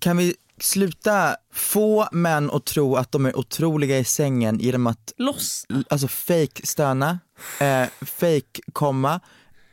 kan 0.00 0.16
vi 0.16 0.34
sluta 0.60 1.36
få 1.54 2.08
män 2.12 2.50
att 2.50 2.64
tro 2.66 2.96
att 2.96 3.12
de 3.12 3.26
är 3.26 3.38
otroliga 3.38 3.98
i 3.98 4.04
sängen 4.04 4.58
genom 4.58 4.86
att 4.86 5.12
Loss. 5.16 5.66
alltså 5.90 6.08
fake 6.08 6.66
stöna, 6.66 7.18
eh, 7.60 7.86
fake 8.06 8.60
komma 8.72 9.20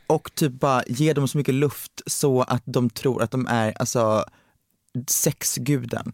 och 0.06 0.34
typ 0.34 0.52
bara 0.52 0.82
ge 0.86 1.12
dem 1.12 1.28
så 1.28 1.38
mycket 1.38 1.54
luft 1.54 1.92
så 2.06 2.42
att 2.42 2.62
de 2.64 2.90
tror 2.90 3.22
att 3.22 3.30
de 3.30 3.46
är 3.46 3.74
alltså 3.78 4.24
sexguden. 5.08 6.12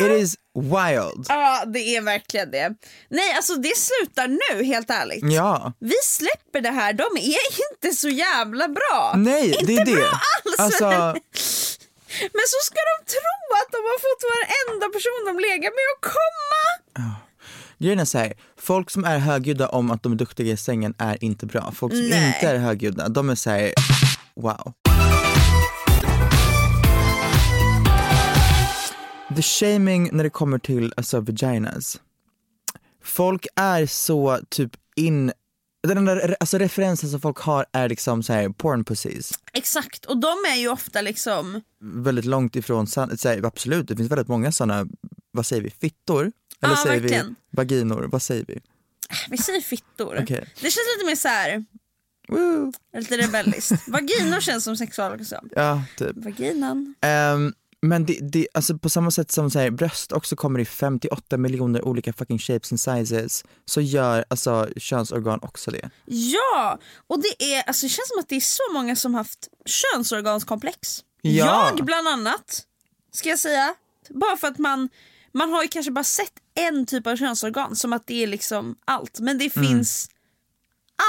It 0.00 0.10
is 0.22 0.34
wild. 0.54 1.26
Ja 1.28 1.64
det 1.66 1.96
är 1.96 2.00
verkligen 2.02 2.50
det. 2.50 2.74
Nej 3.08 3.32
alltså 3.36 3.54
det 3.54 3.76
slutar 3.76 4.28
nu 4.28 4.64
helt 4.64 4.90
ärligt. 4.90 5.32
Ja. 5.32 5.72
Vi 5.78 5.94
släpper 6.04 6.60
det 6.60 6.70
här, 6.70 6.92
de 6.92 7.04
är 7.16 7.44
inte 7.72 7.96
så 7.96 8.08
jävla 8.08 8.68
bra. 8.68 9.14
Nej, 9.16 9.46
inte 9.48 9.64
det 9.66 9.76
är 9.76 9.84
det. 9.84 9.92
bra 9.92 10.04
alls. 10.34 10.58
Alltså, 10.58 10.84
Men 12.36 12.46
så 12.54 12.58
ska 12.68 12.78
de 12.92 12.96
tro 13.16 13.40
att 13.60 13.70
de 13.76 13.80
har 13.90 13.98
fått 14.06 14.22
varenda 14.36 14.86
person 14.96 15.20
de 15.28 15.34
legat 15.48 15.72
med 15.78 15.86
att 15.94 16.02
komma. 16.16 16.60
Grejen 17.84 17.98
är 17.98 18.04
så 18.04 18.18
här, 18.18 18.32
folk 18.56 18.90
som 18.90 19.04
är 19.04 19.18
högljudda 19.18 19.68
om 19.68 19.90
att 19.90 20.02
de 20.02 20.12
är 20.12 20.16
duktiga 20.16 20.52
i 20.52 20.56
sängen 20.56 20.94
är 20.98 21.24
inte 21.24 21.46
bra. 21.46 21.72
Folk 21.72 21.92
som 21.92 22.08
Nej. 22.08 22.26
inte 22.26 22.48
är 22.48 22.58
högljudda, 22.58 23.08
de 23.08 23.30
är 23.30 23.34
så 23.34 23.50
här, 23.50 23.72
wow. 24.34 24.72
The 29.36 29.42
shaming 29.42 30.08
när 30.12 30.24
det 30.24 30.30
kommer 30.30 30.58
till 30.58 30.92
alltså 30.96 31.20
vaginas. 31.20 32.00
Folk 33.02 33.46
är 33.56 33.86
så 33.86 34.38
typ 34.48 34.72
in, 34.96 35.32
den 35.88 35.98
enda 35.98 36.34
alltså 36.40 36.58
referensen 36.58 37.10
som 37.10 37.20
folk 37.20 37.38
har 37.38 37.66
är 37.72 37.88
liksom 37.88 38.22
så 38.22 38.32
här 38.32 38.48
porn 38.48 38.84
pussies. 38.84 39.32
Exakt 39.52 40.04
och 40.04 40.20
de 40.20 40.34
är 40.54 40.56
ju 40.56 40.68
ofta 40.68 41.00
liksom 41.00 41.60
Väldigt 41.80 42.24
långt 42.24 42.56
ifrån 42.56 42.86
så 42.86 43.00
här, 43.00 43.44
absolut 43.44 43.88
det 43.88 43.96
finns 43.96 44.10
väldigt 44.10 44.28
många 44.28 44.52
sådana, 44.52 44.86
vad 45.32 45.46
säger 45.46 45.62
vi, 45.62 45.70
fittor? 45.70 46.32
Eller 46.64 46.74
Ja, 46.74 46.82
säger 46.82 47.00
verkligen. 47.00 47.26
vi 47.28 47.56
vaginor, 47.56 48.02
vad 48.12 48.22
säger 48.22 48.44
vi? 48.48 48.60
Vi 49.30 49.38
säger 49.38 49.60
fittor. 49.60 50.18
Okej. 50.22 50.48
Det 50.54 50.60
känns 50.60 50.76
lite 50.96 51.06
mer 51.06 51.16
så 51.16 51.28
här, 51.28 51.64
Woo. 52.28 52.72
lite 52.96 53.18
rebelliskt. 53.18 53.72
Vaginor 53.88 54.40
känns 54.40 54.64
som 54.64 54.76
sexualorgasm. 54.76 55.46
Ja, 55.56 55.82
typ. 55.98 56.16
Vaginan. 56.16 56.94
Ehm, 57.00 57.52
men 57.82 58.06
det, 58.06 58.18
det, 58.22 58.46
alltså 58.54 58.78
på 58.78 58.88
samma 58.88 59.10
sätt 59.10 59.30
som 59.30 59.50
så 59.50 59.58
här, 59.58 59.70
bröst 59.70 60.12
också 60.12 60.36
kommer 60.36 60.58
i 60.58 60.64
58 60.64 61.36
miljoner 61.36 61.82
olika 61.84 62.12
fucking 62.12 62.38
shapes 62.38 62.72
and 62.72 62.80
sizes 62.80 63.44
så 63.64 63.80
gör 63.80 64.24
alltså 64.28 64.68
könsorgan 64.76 65.38
också 65.42 65.70
det. 65.70 65.90
Ja, 66.04 66.78
och 67.06 67.22
det 67.22 67.54
är, 67.54 67.62
alltså 67.62 67.86
det 67.86 67.90
känns 67.90 68.08
som 68.08 68.18
att 68.18 68.28
det 68.28 68.36
är 68.36 68.40
så 68.40 68.62
många 68.72 68.96
som 68.96 69.14
haft 69.14 69.48
könsorganskomplex. 69.66 71.04
Ja. 71.22 71.72
Jag 71.76 71.84
bland 71.86 72.08
annat, 72.08 72.62
ska 73.12 73.28
jag 73.28 73.38
säga. 73.38 73.74
Bara 74.08 74.36
för 74.36 74.48
att 74.48 74.58
man, 74.58 74.88
man 75.34 75.52
har 75.52 75.62
ju 75.62 75.68
kanske 75.68 75.92
bara 75.92 76.04
sett 76.04 76.32
en 76.54 76.86
typ 76.86 77.06
av 77.06 77.16
könsorgan 77.16 77.76
som 77.76 77.92
att 77.92 78.06
det 78.06 78.22
är 78.22 78.26
liksom 78.26 78.76
allt. 78.84 79.20
Men 79.20 79.38
det 79.38 79.50
finns 79.50 80.08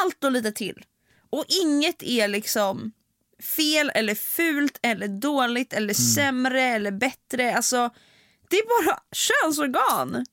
allt 0.03 0.23
och 0.23 0.31
lite 0.31 0.51
till. 0.51 0.85
Och 1.29 1.45
inget 1.63 2.03
är 2.03 2.27
liksom 2.27 2.91
fel 3.57 3.91
eller 3.95 4.15
fult 4.15 4.79
eller 4.81 5.07
dåligt 5.07 5.73
eller 5.73 5.93
sämre 5.93 6.61
eller 6.61 6.91
bättre. 6.91 7.55
Alltså 7.55 7.89
det 8.49 8.55
är 8.57 8.83
bara 8.87 8.99
könsorgan. 9.11 10.25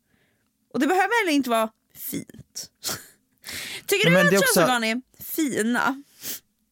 Och 0.74 0.80
det 0.80 0.86
behöver 0.86 1.20
heller 1.24 1.32
inte 1.36 1.50
vara 1.50 1.70
fint. 1.94 2.70
Tycker 3.86 4.10
du 4.10 4.18
att 4.20 4.26
också- 4.26 4.40
könsorgan 4.54 4.84
är 4.84 5.02
fina? 5.22 6.02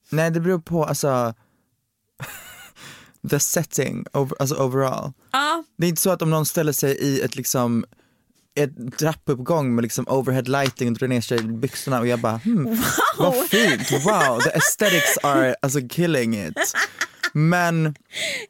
Nej 0.08 0.30
det 0.30 0.40
beror 0.40 0.60
på 0.60 0.84
alltså 0.84 1.34
the 3.30 3.40
setting, 3.40 4.04
over, 4.12 4.36
alltså 4.40 4.54
overall. 4.54 5.12
Ja, 5.32 5.64
Det 5.78 5.86
är 5.86 5.88
inte 5.88 6.02
så 6.02 6.10
att 6.10 6.22
om 6.22 6.30
någon 6.30 6.46
ställer 6.46 6.72
sig 6.72 6.96
i 6.98 7.20
ett 7.20 7.36
liksom 7.36 7.84
ett 8.54 8.98
trappuppgång 8.98 9.74
med 9.74 9.82
liksom 9.82 10.08
overhead 10.08 10.42
lighting 10.42 10.88
och 10.88 10.94
drar 10.98 11.08
ner 11.08 11.20
sig 11.20 11.38
i 11.38 11.42
byxorna 11.42 12.00
och 12.00 12.06
jag 12.06 12.18
bara 12.20 12.36
hmm, 12.36 12.82
vad 13.18 13.34
fint, 13.48 13.90
wow, 13.92 14.40
the 14.40 14.50
aesthetics 14.50 15.18
are 15.22 15.54
alltså 15.62 15.80
killing 15.90 16.46
it. 16.46 16.58
Men 17.32 17.94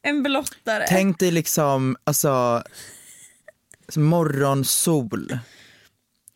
en 0.02 0.22
blottare. 0.22 0.86
tänk 0.88 1.18
dig 1.18 1.30
liksom 1.30 1.96
alltså 2.04 2.62
morgonsol 3.96 5.38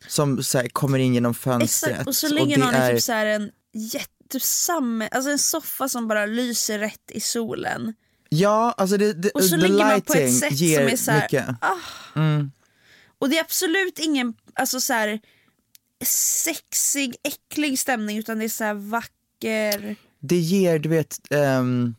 som 0.07 0.43
så 0.43 0.57
här, 0.57 0.67
kommer 0.67 0.99
in 0.99 1.13
genom 1.13 1.33
fönstret. 1.33 1.91
Exakt, 1.91 2.07
och 2.07 2.15
så 2.15 2.27
ligger 2.27 2.57
någon 2.57 2.73
i 2.73 2.77
är- 2.77 2.93
typ 2.93 3.03
så 3.03 3.11
här 3.11 3.25
en 3.25 3.51
jättesamme, 3.73 5.09
alltså 5.11 5.31
en 5.31 5.39
soffa 5.39 5.89
som 5.89 6.07
bara 6.07 6.25
lyser 6.25 6.79
rätt 6.79 7.11
i 7.11 7.19
solen. 7.19 7.93
Ja, 8.29 8.73
alltså 8.77 8.97
det, 8.97 9.13
det, 9.13 9.29
Och 9.29 9.43
så 9.43 9.57
ligger 9.57 9.85
man 9.85 10.01
på 10.01 10.13
ett 10.13 10.37
sätt 10.39 10.57
som 10.57 10.67
är 10.67 10.95
så 10.95 11.11
här, 11.11 11.55
ah. 11.61 11.77
Och 13.19 13.29
det 13.29 13.37
är 13.37 13.41
absolut 13.41 13.99
ingen 13.99 14.33
alltså 14.53 14.81
så 14.81 14.93
här, 14.93 15.19
sexig, 16.05 17.15
äcklig 17.23 17.79
stämning 17.79 18.17
utan 18.17 18.39
det 18.39 18.45
är 18.45 18.49
så 18.49 18.63
här 18.63 18.73
vacker. 18.73 19.95
Det 20.19 20.37
ger, 20.37 20.79
du 20.79 20.89
vet, 20.89 21.19
ehm, 21.29 21.95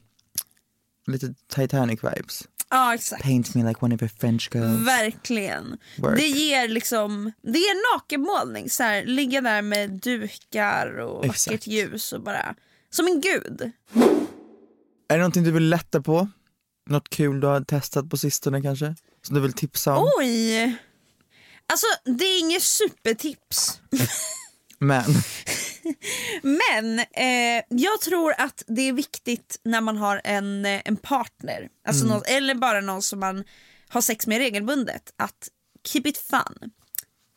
lite 1.07 1.35
Titanic 1.55 2.05
vibes. 2.05 2.43
Ja 2.71 2.95
exakt. 2.95 3.23
Paint 3.23 3.55
me 3.55 3.69
like 3.69 3.81
one 3.85 3.95
of 3.95 4.03
your 4.03 4.11
French 4.21 4.51
girls. 4.55 4.87
Verkligen. 4.87 5.79
Work. 5.99 6.17
Det 6.17 6.27
ger 6.27 6.69
liksom, 6.69 7.33
det 7.43 7.59
är 7.59 7.95
nakenmålning. 7.97 8.71
Så 8.71 8.83
här, 8.83 9.05
ligga 9.05 9.41
där 9.41 9.63
med 9.63 9.91
dukar 9.91 10.99
och 10.99 11.25
Exakt. 11.25 11.47
vackert 11.47 11.67
ljus 11.67 12.13
och 12.13 12.21
bara, 12.21 12.55
som 12.91 13.07
en 13.07 13.21
gud. 13.21 13.73
Är 15.09 15.15
det 15.15 15.19
någonting 15.19 15.45
du 15.45 15.51
vill 15.51 15.69
lätta 15.69 16.03
på? 16.03 16.29
Något 16.91 17.09
kul 17.09 17.41
du 17.41 17.47
har 17.47 17.61
testat 17.61 18.11
på 18.11 18.17
sistone 18.17 18.63
kanske? 18.63 18.95
Som 19.27 19.35
du 19.35 19.41
vill 19.41 19.53
tipsa 19.53 19.97
om? 19.97 20.11
Oj! 20.19 20.77
Alltså 21.73 21.87
det 22.05 22.25
är 22.25 22.39
inget 22.41 22.63
supertips. 22.63 23.81
Men, 24.79 25.05
Men 26.43 26.99
eh, 26.99 27.65
jag 27.69 28.01
tror 28.01 28.35
att 28.39 28.63
det 28.67 28.83
är 28.83 28.93
viktigt 28.93 29.61
när 29.65 29.81
man 29.81 29.97
har 29.97 30.21
en, 30.25 30.67
eh, 30.67 30.83
en 30.85 30.97
partner, 30.97 31.69
alltså 31.89 32.05
Mm. 32.05 32.15
någon, 32.17 32.23
eller 32.27 32.55
bara 32.55 32.81
någon 32.81 33.03
som 33.03 33.21
man 33.21 33.45
har 33.89 34.01
sex 34.01 34.27
med 34.27 34.39
regelbundet, 34.39 35.13
att 35.17 35.49
keep 35.87 36.03
it 36.05 36.19
fun. 36.19 36.71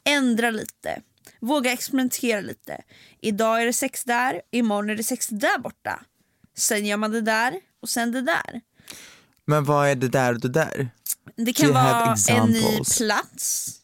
Ändra 0.10 0.52
lite, 0.52 1.02
våga 1.40 1.72
experimentera 1.74 2.42
lite. 2.42 2.82
Idag 3.22 3.62
är 3.62 3.66
det 3.66 3.74
sex 3.74 4.04
där, 4.04 4.42
imorgon 4.52 4.90
är 4.90 4.96
det 4.96 5.04
sex 5.04 5.28
där 5.28 5.60
borta. 5.60 6.02
Sen 6.60 6.86
gör 6.86 6.98
man 6.98 7.12
det 7.12 7.22
där 7.22 7.60
och 7.82 7.90
sen 7.90 8.12
det 8.12 8.22
där. 8.22 8.62
Men 9.46 9.64
vad 9.64 9.90
är 9.90 9.96
det 9.96 10.08
där 10.08 10.34
och 10.34 10.40
det 10.40 10.50
där? 10.50 10.90
Det 11.36 11.54
kan 11.54 11.74
vara 11.74 12.16
en 12.30 12.50
ny 12.50 12.80
plats. 12.98 13.76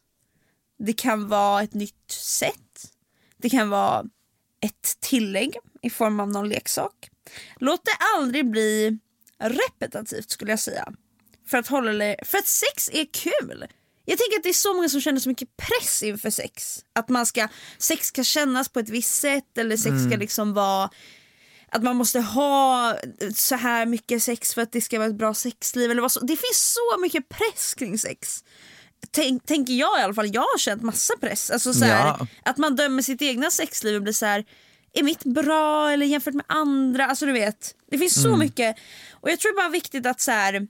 Det 0.79 0.93
kan 0.93 1.27
vara 1.27 1.63
ett 1.63 1.73
nytt 1.73 2.11
sätt. 2.11 2.91
Det 3.37 3.49
kan 3.49 3.69
vara 3.69 4.03
ett 4.61 4.97
tillägg 4.99 5.55
i 5.81 5.89
form 5.89 6.19
av 6.19 6.29
någon 6.29 6.49
leksak. 6.49 7.09
Låt 7.55 7.85
det 7.85 7.97
aldrig 8.17 8.51
bli 8.51 8.99
repetitivt 9.39 10.29
skulle 10.29 10.51
jag 10.51 10.59
säga. 10.59 10.93
För 11.47 11.57
att, 11.57 11.67
hålla 11.67 12.15
för 12.23 12.37
att 12.37 12.47
sex 12.47 12.89
är 12.93 13.05
kul. 13.13 13.65
Jag 14.05 14.17
tänker 14.17 14.37
att 14.37 14.43
det 14.43 14.49
är 14.49 14.53
så 14.53 14.73
många 14.73 14.89
som 14.89 15.01
känner 15.01 15.19
så 15.19 15.29
mycket 15.29 15.49
press 15.57 16.03
inför 16.03 16.29
sex. 16.29 16.79
Att 16.93 17.09
man 17.09 17.25
ska, 17.25 17.47
sex 17.77 18.07
ska 18.07 18.23
kännas 18.23 18.69
på 18.69 18.79
ett 18.79 18.89
visst 18.89 19.15
sätt 19.15 19.57
eller 19.57 19.77
sex 19.77 19.95
ska 20.07 20.17
liksom 20.17 20.53
vara 20.53 20.89
att 21.75 21.83
man 21.83 21.95
måste 21.95 22.19
ha 22.19 22.95
så 23.35 23.55
här 23.55 23.85
mycket 23.85 24.23
sex 24.23 24.53
för 24.53 24.61
att 24.61 24.71
det 24.71 24.81
ska 24.81 24.97
vara 24.97 25.09
ett 25.09 25.15
bra 25.15 25.33
sexliv. 25.33 25.91
Eller 25.91 26.01
vad 26.01 26.11
så. 26.11 26.19
Det 26.19 26.35
finns 26.35 26.73
så 26.73 27.01
mycket 27.01 27.29
press 27.29 27.73
kring 27.73 27.97
sex. 27.97 28.43
Tänk, 29.11 29.45
tänker 29.45 29.73
jag 29.73 29.99
i 29.99 30.03
alla 30.03 30.13
fall. 30.13 30.33
Jag 30.33 30.41
har 30.41 30.57
känt 30.57 30.81
massa 30.81 31.13
press. 31.17 31.51
Alltså 31.51 31.73
så 31.73 31.85
här, 31.85 32.07
Ja. 32.07 32.27
Att 32.43 32.57
man 32.57 32.75
dömer 32.75 33.01
sitt 33.01 33.21
egna 33.21 33.51
sexliv 33.51 33.95
och 33.95 34.01
blir 34.01 34.13
så 34.13 34.25
här. 34.25 34.45
Är 34.93 35.03
mitt 35.03 35.23
bra 35.23 35.91
eller 35.91 36.05
jämfört 36.05 36.33
med 36.33 36.45
andra? 36.49 37.05
Alltså 37.05 37.25
du 37.25 37.31
vet. 37.31 37.75
Det 37.91 37.97
finns 37.97 38.21
så 38.23 38.35
mycket. 38.35 38.75
Och 39.11 39.31
jag 39.31 39.39
tror 39.39 39.51
det 39.51 39.61
är 39.61 39.63
bara 39.63 39.71
viktigt 39.71 40.05
att 40.05 40.21
så 40.21 40.31
här, 40.31 40.67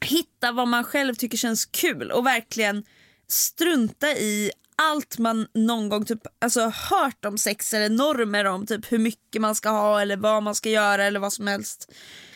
hitta 0.00 0.52
vad 0.52 0.68
man 0.68 0.84
själv 0.84 1.14
tycker 1.14 1.36
känns 1.36 1.64
kul 1.66 2.10
och 2.10 2.26
verkligen 2.26 2.84
strunta 3.28 4.12
i 4.12 4.50
allt 4.76 5.18
man 5.18 5.46
någon 5.54 5.88
gång 5.88 6.04
typ, 6.04 6.20
alltså, 6.38 6.60
hört 6.90 7.24
om 7.24 7.38
sex 7.38 7.74
eller 7.74 7.88
normer 7.88 8.44
om 8.44 8.66
typ 8.66 8.92
hur 8.92 8.98
mycket 8.98 9.42
man 9.42 9.54
ska 9.54 9.68
ha 9.68 10.00
eller 10.00 10.16
vad 10.16 10.42
man 10.42 10.54
ska 10.54 10.70
göra 10.70 11.04
eller 11.04 11.20
vad 11.20 11.32
som 11.32 11.46
helst. 11.46 11.92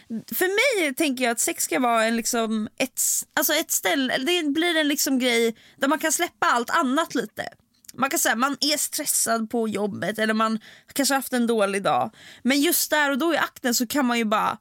För 0.09 0.47
mig 0.47 0.95
tänker 0.95 1.25
jag 1.25 1.33
att 1.33 1.41
sex 1.41 1.65
ska 1.65 1.81
vara 1.81 2.05
en 2.05 2.17
liksom 2.17 2.69
ett, 2.79 3.01
alltså 3.35 3.53
ett 3.53 3.71
ställe, 3.71 4.19
det 4.19 4.43
blir 4.43 4.77
en 4.77 4.89
liksom 4.89 5.19
grej 5.19 5.57
där 5.77 5.89
man 5.89 5.99
kan 5.99 6.13
släppa 6.13 6.47
allt 6.47 6.71
annat 6.71 7.15
lite. 7.15 7.49
Man 7.95 8.11
kan 8.11 8.19
säga 8.19 8.37
man 8.37 8.57
är 8.61 8.77
stressad 8.77 9.51
på 9.51 9.69
jobbet 9.69 10.19
eller 10.19 10.35
man 10.35 10.61
kanske 10.93 11.15
haft 11.15 11.33
en 11.33 11.47
dålig 11.47 11.83
dag. 11.83 12.15
Men 12.43 12.61
just 12.61 12.91
där 12.91 13.11
och 13.11 13.19
då 13.19 13.35
i 13.35 13.37
akten 13.37 13.75
så 13.75 13.87
kan 13.87 14.07
man 14.07 14.19
ju 14.19 14.25
bara 14.25 14.59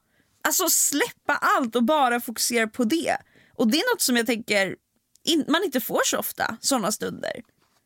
alltså 0.48 0.68
släppa 0.68 1.34
allt 1.34 1.76
och 1.76 1.84
bara 1.84 2.20
fokusera 2.20 2.66
på 2.66 2.84
det. 2.84 3.16
Och 3.54 3.70
det 3.70 3.78
är 3.78 3.94
något 3.94 4.00
som 4.00 4.16
jag 4.16 4.26
tänker 4.26 4.76
in, 5.24 5.44
man 5.48 5.64
inte 5.64 5.80
får 5.80 6.00
så 6.04 6.18
ofta, 6.18 6.56
sådana 6.60 6.92
stunder. 6.92 7.42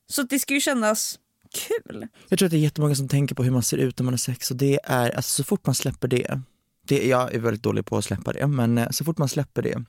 Så 0.07 0.23
det 0.23 0.39
ska 0.39 0.55
ju 0.55 0.61
kännas 0.61 1.19
kul. 1.53 2.09
Jag 2.29 2.39
tror 2.39 2.47
att 2.47 2.51
det 2.51 2.57
är 2.57 2.61
jättemånga 2.61 2.95
som 2.95 3.09
tänker 3.09 3.35
på 3.35 3.45
hur 3.45 3.51
man 3.51 3.63
ser 3.63 3.77
ut 3.77 3.99
när 3.99 4.05
man 4.05 4.15
har 4.15 4.19
sex 4.19 4.51
och 4.51 4.57
det 4.57 4.81
är, 4.85 5.11
alltså 5.11 5.43
så 5.43 5.45
fort 5.45 5.67
man 5.67 5.75
släpper 5.75 6.09
det, 6.09 6.41
det 6.87 7.07
jag 7.07 7.35
är 7.35 7.39
väldigt 7.39 7.63
dålig 7.63 7.87
på 7.87 7.97
att 7.97 8.05
släppa 8.05 8.33
det, 8.33 8.47
men 8.47 8.79
eh, 8.79 8.91
så 8.91 9.05
fort 9.05 9.19
man 9.19 9.29
släpper 9.29 9.63
det 9.63 9.85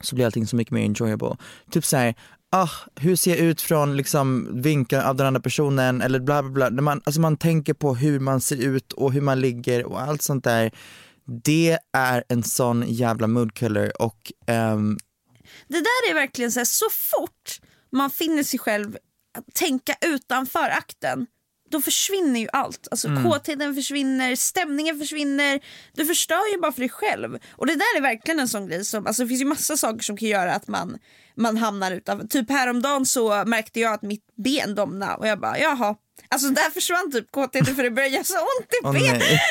så 0.00 0.14
blir 0.14 0.24
allting 0.24 0.46
så 0.46 0.56
mycket 0.56 0.72
mer 0.72 0.84
enjoyable. 0.84 1.36
Typ 1.70 1.84
såhär, 1.84 2.14
ah, 2.50 2.68
hur 2.96 3.16
ser 3.16 3.30
jag 3.30 3.38
ut 3.38 3.60
från 3.60 3.96
liksom 3.96 4.48
vinkeln 4.62 5.02
av 5.02 5.16
den 5.16 5.26
andra 5.26 5.40
personen 5.40 6.02
eller 6.02 6.20
bla 6.20 6.42
bla 6.42 6.50
bla. 6.52 6.68
När 6.68 6.82
man, 6.82 7.00
alltså 7.04 7.20
man 7.20 7.36
tänker 7.36 7.74
på 7.74 7.94
hur 7.94 8.20
man 8.20 8.40
ser 8.40 8.56
ut 8.56 8.92
och 8.92 9.12
hur 9.12 9.20
man 9.20 9.40
ligger 9.40 9.84
och 9.84 10.00
allt 10.00 10.22
sånt 10.22 10.44
där. 10.44 10.70
Det 11.44 11.78
är 11.92 12.24
en 12.28 12.42
sån 12.42 12.84
jävla 12.86 13.26
moodkiller 13.26 14.02
och 14.02 14.32
ehm, 14.46 14.98
Det 15.68 15.78
där 15.78 16.10
är 16.10 16.14
verkligen 16.14 16.52
så 16.52 16.60
här, 16.60 16.64
så 16.64 16.86
fort 16.90 17.60
man 17.92 18.10
finner 18.10 18.42
sig 18.42 18.58
själv 18.58 18.96
tänka 19.54 19.94
utanför 20.00 20.68
akten 20.68 21.26
då 21.70 21.80
försvinner 21.80 22.40
ju 22.40 22.48
allt. 22.52 22.88
Alltså 22.90 23.08
kåtheten 23.24 23.74
försvinner, 23.74 24.36
stämningen 24.36 24.98
försvinner. 24.98 25.60
Du 25.94 26.06
förstör 26.06 26.52
ju 26.52 26.60
bara 26.60 26.72
för 26.72 26.80
dig 26.80 26.88
själv. 26.88 27.38
Och 27.50 27.66
det 27.66 27.74
där 27.74 27.96
är 27.96 28.00
verkligen 28.00 28.40
en 28.40 28.48
sån 28.48 28.66
grej 28.66 28.84
som, 28.84 29.06
alltså 29.06 29.22
det 29.22 29.28
finns 29.28 29.40
ju 29.40 29.44
massa 29.44 29.76
saker 29.76 30.02
som 30.02 30.16
kan 30.16 30.28
göra 30.28 30.54
att 30.54 30.68
man, 30.68 30.98
man 31.34 31.56
hamnar 31.56 31.92
utanför. 31.92 32.26
Typ 32.26 32.50
häromdagen 32.50 33.06
så 33.06 33.44
märkte 33.46 33.80
jag 33.80 33.92
att 33.92 34.02
mitt 34.02 34.26
ben 34.36 34.74
domnade 34.74 35.14
och 35.14 35.28
jag 35.28 35.40
bara 35.40 35.58
jaha. 35.58 35.96
Alltså 36.28 36.48
där 36.48 36.70
försvann 36.70 37.12
typ 37.12 37.32
kåtheten 37.32 37.76
för 37.76 37.82
det 37.82 37.90
började 37.90 38.14
göra 38.14 38.24
så 38.24 38.38
ont 38.38 38.72
i 38.74 39.00
nej. 39.08 39.40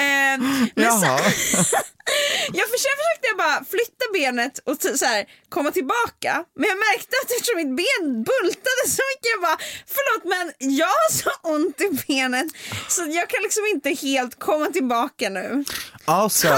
Eh, 0.00 0.38
men 0.74 0.84
jag 2.52 2.68
försökte, 2.74 3.26
jag 3.28 3.36
bara 3.38 3.64
flytta 3.64 4.04
benet 4.12 4.58
och 4.58 4.76
så 4.98 5.04
här, 5.04 5.24
komma 5.48 5.70
tillbaka. 5.70 6.44
Men 6.56 6.68
jag 6.68 6.78
märkte 6.78 7.16
att 7.22 7.30
eftersom 7.30 7.56
mitt 7.56 7.76
ben 7.76 8.22
bultade 8.22 8.82
så 8.86 9.02
mycket 9.10 9.30
jag 9.34 9.42
bara 9.42 9.58
förlåt 9.86 10.24
men 10.24 10.76
jag 10.76 10.86
har 10.86 11.12
så 11.12 11.30
ont 11.42 11.80
i 11.80 11.88
benet 12.06 12.46
så 12.88 13.06
jag 13.08 13.28
kan 13.28 13.42
liksom 13.42 13.66
inte 13.66 13.90
helt 13.90 14.38
komma 14.38 14.66
tillbaka 14.66 15.28
nu. 15.28 15.64
Also, 16.04 16.48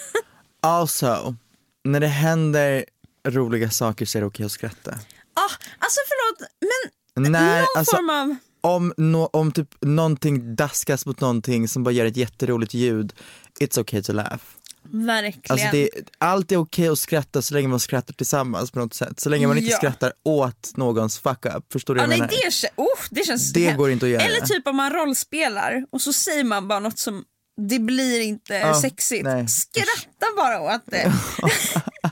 also, 0.62 1.36
när 1.84 2.00
det 2.00 2.06
händer 2.06 2.84
roliga 3.28 3.70
saker 3.70 4.06
så 4.06 4.18
är 4.18 4.20
det 4.20 4.26
okej 4.26 4.46
att 4.46 4.52
skratta. 4.52 4.90
Ah, 5.34 5.52
alltså 5.78 6.00
förlåt 6.08 6.50
men 6.60 6.92
När, 7.16 7.58
någon 7.60 7.66
alltså, 7.78 7.96
form 7.96 8.10
av... 8.10 8.36
om, 8.60 8.94
no, 8.96 9.16
om 9.32 9.52
typ 9.52 9.68
någonting 9.80 10.56
daskas 10.56 11.06
mot 11.06 11.20
någonting 11.20 11.68
som 11.68 11.84
bara 11.84 11.90
gör 11.90 12.06
ett 12.06 12.16
jätteroligt 12.16 12.74
ljud, 12.74 13.12
it's 13.60 13.80
okay 13.80 14.02
to 14.02 14.12
laugh. 14.12 14.42
Verkligen. 14.90 15.42
Alltså 15.48 15.68
det, 15.72 15.90
allt 16.18 16.52
är 16.52 16.56
okej 16.56 16.88
att 16.88 16.98
skratta 16.98 17.42
så 17.42 17.54
länge 17.54 17.68
man 17.68 17.80
skrattar 17.80 18.14
tillsammans 18.14 18.70
på 18.70 18.78
något 18.78 18.94
sätt. 18.94 19.20
Så 19.20 19.28
länge 19.28 19.46
man 19.46 19.58
inte 19.58 19.70
Ja. 19.70 19.76
skrattar 19.76 20.12
åt 20.24 20.72
någons 20.76 21.18
fuck 21.18 21.46
up. 21.46 21.72
Förstår 21.72 21.94
du 21.94 22.00
Ah, 22.00 22.02
vad 22.02 22.08
nej 22.08 22.18
jag 22.18 22.26
menar? 22.30 22.52
det, 22.62 22.82
oh, 22.82 22.98
det 23.10 23.26
känns 23.26 23.52
Det 23.52 23.72
går 23.72 23.90
inte 23.90 24.06
att 24.06 24.12
göra. 24.12 24.22
Eller 24.22 24.40
typ 24.40 24.66
om 24.66 24.76
man 24.76 24.92
rollspelar 24.92 25.84
och 25.92 26.00
så 26.00 26.12
säger 26.12 26.44
man 26.44 26.68
bara 26.68 26.80
något 26.80 26.98
som 26.98 27.24
det 27.68 27.78
blir 27.78 28.20
inte 28.20 28.54
Ja, 28.54 28.80
sexigt. 28.80 29.24
nej. 29.24 29.48
Skratta 29.48 30.26
bara 30.36 30.60
åt 30.60 30.82
det. 30.86 31.12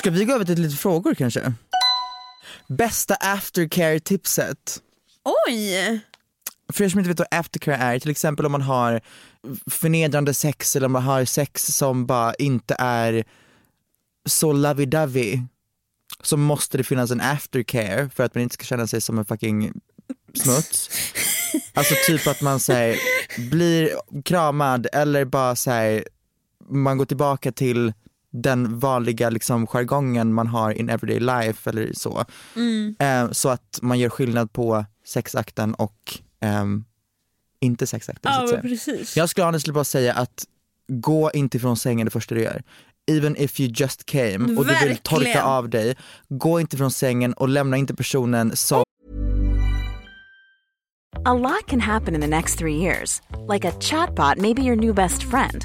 Ska 0.00 0.10
vi 0.10 0.24
gå 0.24 0.32
över 0.32 0.44
till 0.44 0.62
lite 0.62 0.76
frågor 0.76 1.14
kanske? 1.14 1.52
Bästa 2.66 3.14
aftercare-tipset? 3.14 4.82
Oj! 5.48 6.00
För 6.72 6.84
er 6.84 6.88
som 6.88 7.00
inte 7.00 7.08
vet 7.08 7.18
vad 7.18 7.28
aftercare 7.30 7.76
är, 7.76 7.98
till 7.98 8.10
exempel 8.10 8.46
om 8.46 8.52
man 8.52 8.62
har 8.62 9.00
förnedrande 9.70 10.34
sex 10.34 10.76
eller 10.76 10.86
om 10.86 10.92
man 10.92 11.02
har 11.02 11.24
sex 11.24 11.66
som 11.66 12.06
bara 12.06 12.34
inte 12.34 12.76
är 12.78 13.24
så 14.28 14.52
lovey-dovey 14.52 15.46
så 16.22 16.36
måste 16.36 16.78
det 16.78 16.84
finnas 16.84 17.10
en 17.10 17.20
aftercare 17.20 18.10
för 18.14 18.24
att 18.24 18.34
man 18.34 18.42
inte 18.42 18.54
ska 18.54 18.64
känna 18.64 18.86
sig 18.86 19.00
som 19.00 19.18
en 19.18 19.24
fucking 19.24 19.72
smuts. 20.34 20.90
Alltså 21.74 21.94
typ 22.06 22.26
att 22.26 22.42
man 22.42 22.60
säger 22.60 22.98
blir 23.50 23.90
kramad 24.24 24.86
eller 24.92 25.24
bara 25.24 25.56
säger 25.56 26.04
man 26.68 26.98
går 26.98 27.04
tillbaka 27.04 27.52
till 27.52 27.92
den 28.32 28.78
vanliga 28.78 29.30
liksom 29.30 29.66
jargongen 29.66 30.34
man 30.34 30.46
har 30.46 30.70
in 30.70 30.88
everyday 30.90 31.20
life 31.20 31.70
eller 31.70 31.92
så. 31.92 32.24
Eh, 32.98 33.30
så 33.30 33.48
att 33.48 33.78
man 33.82 33.98
gör 33.98 34.08
skillnad 34.08 34.52
på 34.52 34.84
sexakten 35.04 35.74
och 35.74 36.18
ehm, 36.40 36.84
inte 37.60 37.86
sexakten. 37.86 38.32
så 38.32 38.38
Ja 38.38 38.44
att 38.44 38.50
säga. 38.50 38.62
precis. 38.62 39.16
Jag 39.16 39.28
skulle 39.28 39.44
honestly 39.44 39.72
bara 39.72 39.84
säga 39.84 40.14
att 40.14 40.44
gå 40.88 41.30
inte 41.34 41.56
ifrån 41.56 41.76
sängen 41.76 42.04
det 42.04 42.10
första 42.10 42.34
du 42.34 42.42
gör. 42.42 42.62
Even 43.10 43.36
if 43.36 43.60
you 43.60 43.72
just 43.76 44.04
came 44.06 44.34
och 44.58 44.66
du 44.66 44.74
vill 44.88 44.96
torka 44.96 45.24
Verkligen. 45.24 45.42
av 45.46 45.68
dig, 45.68 45.96
gå 46.28 46.60
inte 46.60 46.76
från 46.76 46.90
sängen 46.90 47.32
och 47.32 47.48
lämna 47.48 47.76
inte 47.76 47.94
personen 47.94 48.56
som 48.56 48.82
A 51.24 51.34
lot 51.34 51.66
can 51.66 51.80
happen 51.80 52.14
in 52.14 52.20
the 52.20 52.26
next 52.26 52.58
three 52.58 52.76
years. 52.76 53.20
Like 53.52 53.68
a 53.68 53.72
chatbot 53.80 54.38
may 54.38 54.54
be 54.54 54.62
your 54.62 54.76
new 54.76 54.94
best 54.94 55.22
friend. 55.22 55.64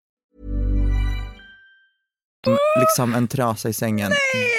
Liksom 2.79 3.13
en 3.13 3.27
trasa 3.27 3.69
i 3.69 3.73
sängen. 3.73 4.11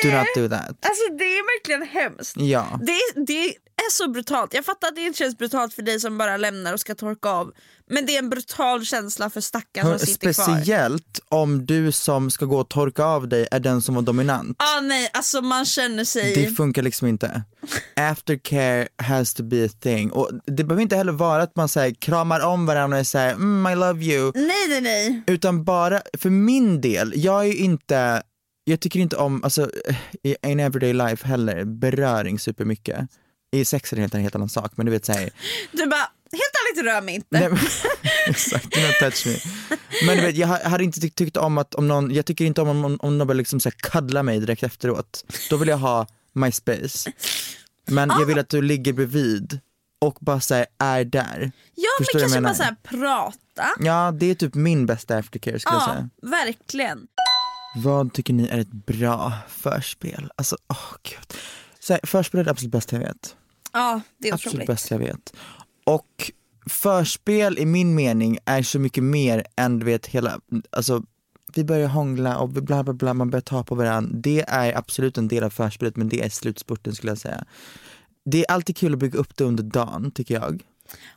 Do 0.02 0.10
not 0.10 0.26
do 0.36 0.48
that. 0.48 0.68
Alltså 0.68 1.14
det 1.18 1.24
är 1.24 1.58
verkligen 1.58 1.82
hemskt. 2.02 2.36
Ja. 2.36 2.80
Det, 2.82 3.22
det 3.26 3.48
är 3.48 3.90
så 3.90 4.08
brutalt. 4.10 4.54
Jag 4.54 4.64
fattar 4.64 4.88
att 4.88 4.96
det 4.96 5.02
inte 5.02 5.18
känns 5.18 5.38
brutalt 5.38 5.74
för 5.74 5.82
dig 5.82 6.00
som 6.00 6.18
bara 6.18 6.36
lämnar 6.36 6.72
och 6.72 6.80
ska 6.80 6.94
torka 6.94 7.28
av. 7.28 7.52
Men 7.90 8.06
det 8.06 8.14
är 8.14 8.18
en 8.18 8.30
brutal 8.30 8.84
känsla 8.84 9.30
för 9.30 9.40
stackaren 9.40 9.98
som 9.98 10.06
sitter 10.06 10.32
kvar. 10.32 10.44
Speciellt 10.44 11.20
om 11.28 11.66
du 11.66 11.92
som 11.92 12.30
ska 12.30 12.44
gå 12.44 12.60
och 12.60 12.68
torka 12.68 13.04
av 13.04 13.28
dig 13.28 13.48
är 13.50 13.60
den 13.60 13.82
som 13.82 13.94
var 13.94 14.02
dominant. 14.02 14.56
Ah, 14.58 14.80
nej, 14.80 15.10
alltså 15.12 15.40
man 15.40 15.64
känner 15.64 16.04
sig... 16.04 16.34
Det 16.34 16.50
funkar 16.50 16.82
liksom 16.82 17.08
inte. 17.08 17.42
Aftercare 17.96 18.88
has 18.98 19.34
to 19.34 19.42
be 19.42 19.64
a 19.64 19.68
thing. 19.80 20.10
Och 20.12 20.30
det 20.46 20.64
behöver 20.64 20.82
inte 20.82 20.96
heller 20.96 21.12
vara 21.12 21.42
att 21.42 21.56
man 21.56 21.68
säger 21.68 21.94
kramar 21.94 22.40
om 22.40 22.66
varandra 22.66 22.98
och 22.98 23.06
säger 23.06 23.32
mm, 23.32 23.72
I 23.72 23.76
love 23.76 24.04
you. 24.04 24.32
Nej, 24.34 24.68
nej, 24.68 24.80
nej. 24.80 25.22
Utan 25.26 25.64
bara, 25.64 26.02
för 26.18 26.30
min 26.30 26.80
del, 26.80 27.12
jag 27.16 27.40
är 27.40 27.46
ju 27.46 27.56
inte, 27.56 28.22
jag 28.64 28.80
tycker 28.80 29.00
inte 29.00 29.16
om, 29.16 29.44
alltså 29.44 29.70
i 30.22 30.36
in 30.46 30.60
everyday 30.60 30.92
life 30.92 31.26
heller, 31.28 31.64
beröring 31.64 32.38
supermycket. 32.38 32.98
I 33.56 33.64
sex 33.64 33.92
är 33.92 33.96
det 33.96 34.00
helt 34.02 34.14
en 34.14 34.20
helt 34.22 34.34
annan 34.34 34.48
sak, 34.48 34.72
men 34.76 34.86
du 34.86 34.92
vet 34.92 35.04
såhär, 35.04 35.30
Du 35.72 35.86
bara, 35.86 36.00
helt 36.32 36.76
ärligt 36.76 36.84
rör 36.92 37.00
mig 37.00 37.14
inte. 37.14 37.26
Nej, 37.30 37.48
men- 37.48 37.58
Exakt, 38.28 38.64
do 38.74 38.80
not 38.80 38.94
touch 39.00 39.26
me. 39.26 39.36
Men 40.06 40.16
du 40.16 40.22
vet, 40.22 40.36
jag 40.36 40.48
ha- 40.48 40.68
hade 40.68 40.84
inte 40.84 41.00
tyckt, 41.00 41.18
tyckt 41.18 41.36
om 41.36 41.58
att 41.58 41.74
om 41.74 41.88
någon, 41.88 42.14
jag 42.14 42.26
tycker 42.26 42.44
inte 42.44 42.60
om 42.60 42.68
om, 42.84 42.98
om 43.00 43.18
någon 43.18 43.26
börjar 43.26 43.36
liksom 43.38 43.60
så 43.60 43.68
här 43.68 43.76
cuddla 43.90 44.22
mig 44.22 44.40
direkt 44.40 44.62
efteråt. 44.62 45.24
Då 45.50 45.56
vill 45.56 45.68
jag 45.68 45.76
ha 45.78 46.06
my 46.32 46.52
space. 46.52 47.12
Men 47.86 48.08
jag 48.08 48.26
vill 48.26 48.38
att 48.38 48.48
du 48.48 48.62
ligger 48.62 48.92
bredvid 48.92 49.60
och 50.00 50.18
bara 50.20 50.40
så 50.40 50.54
här, 50.54 50.66
är 50.78 51.04
där. 51.04 51.52
Ja, 51.74 51.88
Förstår 51.98 52.18
men 52.20 52.22
kanske 52.22 52.36
jag 52.36 52.44
bara 52.44 52.54
så 52.54 52.62
här, 52.62 52.76
prata. 52.82 53.68
Ja, 53.80 54.12
det 54.20 54.26
är 54.26 54.34
typ 54.34 54.54
min 54.54 54.86
bästa 54.86 55.16
aftercare 55.16 55.58
skulle 55.60 55.74
jag 55.76 55.82
Ja, 55.82 55.86
säga. 55.94 56.10
verkligen. 56.22 57.06
Vad 57.76 58.12
tycker 58.12 58.32
ni 58.32 58.48
är 58.48 58.58
ett 58.58 58.72
bra 58.86 59.32
förspel? 59.48 60.32
Alltså, 60.36 60.56
åh 60.68 60.94
gud. 61.02 61.38
Så 61.80 61.92
här, 61.92 62.00
förspel 62.04 62.40
är 62.40 62.44
det 62.44 62.50
absolut 62.50 62.72
bästa 62.72 62.96
jag 62.96 63.00
vet. 63.02 63.36
Ja, 63.72 64.00
det 64.18 64.28
är 64.28 64.34
Absolut 64.34 64.54
otroligt. 64.54 64.66
bästa 64.66 64.94
jag 64.94 64.98
vet. 64.98 65.32
Och 65.86 66.30
förspel 66.70 67.58
i 67.58 67.66
min 67.66 67.94
mening 67.94 68.38
är 68.44 68.62
så 68.62 68.78
mycket 68.78 69.04
mer 69.04 69.44
än 69.56 69.78
du 69.78 69.86
vet 69.86 70.06
hela, 70.06 70.40
alltså 70.70 71.02
vi 71.58 71.64
börjar 71.64 71.88
hångla 71.88 72.38
och 72.38 72.48
bla 72.48 72.84
bla 72.84 72.92
bla, 72.92 73.14
man 73.14 73.30
börjar 73.30 73.42
ta 73.42 73.64
på 73.64 73.74
varandra. 73.74 74.10
Det 74.14 74.44
är 74.48 74.78
absolut 74.78 75.18
en 75.18 75.28
del 75.28 75.44
av 75.44 75.50
förspelet 75.50 75.96
men 75.96 76.08
det 76.08 76.24
är 76.24 76.28
slutspurten 76.28 76.94
skulle 76.94 77.10
jag 77.10 77.18
säga. 77.18 77.44
Det 78.24 78.38
är 78.40 78.50
alltid 78.50 78.76
kul 78.76 78.92
att 78.92 78.98
bygga 78.98 79.18
upp 79.18 79.36
det 79.36 79.44
under 79.44 79.62
dagen 79.62 80.10
tycker 80.10 80.34
jag. 80.34 80.62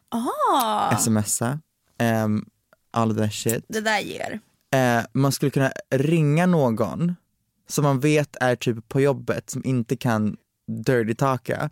Ah, 0.10 0.98
Smsa, 0.98 1.60
um, 2.26 2.46
all 2.92 3.12
of 3.12 3.18
that 3.18 3.34
shit. 3.34 3.66
det 3.68 3.82
där 3.82 4.00
ger. 4.00 4.40
Eh, 4.74 5.06
man 5.14 5.32
skulle 5.32 5.52
kunna 5.52 5.72
ringa 5.90 6.46
någon 6.46 7.16
som 7.68 7.84
man 7.84 8.00
vet 8.00 8.36
är 8.42 8.56
typ 8.56 8.90
på 8.90 9.02
jobbet 9.02 9.50
som 9.50 9.66
inte 9.66 9.96
kan 9.96 10.38
dirty 10.68 11.16
talka 11.16 11.70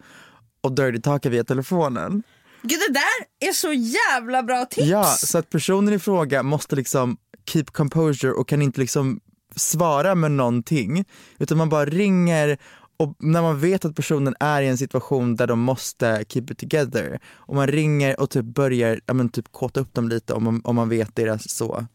och 0.61 0.75
dirty 0.75 1.01
talka 1.01 1.29
via 1.29 1.43
telefonen. 1.43 2.23
Gud 2.63 2.79
det 2.87 2.93
där 2.93 3.49
är 3.49 3.53
så 3.53 3.73
jävla 3.73 4.43
bra 4.43 4.65
tips! 4.65 4.87
Ja, 4.87 5.03
så 5.03 5.37
att 5.37 5.49
personen 5.49 5.93
i 5.93 5.99
fråga 5.99 6.43
måste 6.43 6.75
liksom 6.75 7.17
keep 7.45 7.65
composure 7.71 8.31
och 8.31 8.47
kan 8.47 8.61
inte 8.61 8.81
liksom 8.81 9.19
svara 9.55 10.15
med 10.15 10.31
någonting 10.31 11.05
utan 11.37 11.57
man 11.57 11.69
bara 11.69 11.85
ringer 11.85 12.57
och 12.97 13.15
när 13.19 13.41
man 13.41 13.59
vet 13.59 13.85
att 13.85 13.95
personen 13.95 14.35
är 14.39 14.61
i 14.61 14.67
en 14.67 14.77
situation 14.77 15.35
där 15.35 15.47
de 15.47 15.59
måste 15.59 16.25
keep 16.29 16.45
it 16.51 16.57
together 16.57 17.19
och 17.27 17.55
man 17.55 17.67
ringer 17.67 18.19
och 18.19 18.29
typ 18.29 18.45
börjar 18.45 19.01
ja, 19.05 19.13
men 19.13 19.29
typ 19.29 19.51
kåta 19.51 19.79
upp 19.79 19.93
dem 19.93 20.09
lite 20.09 20.33
om 20.33 20.43
man, 20.43 20.61
om 20.63 20.75
man 20.75 20.89
vet 20.89 21.15
deras 21.15 21.49
så, 21.49 21.87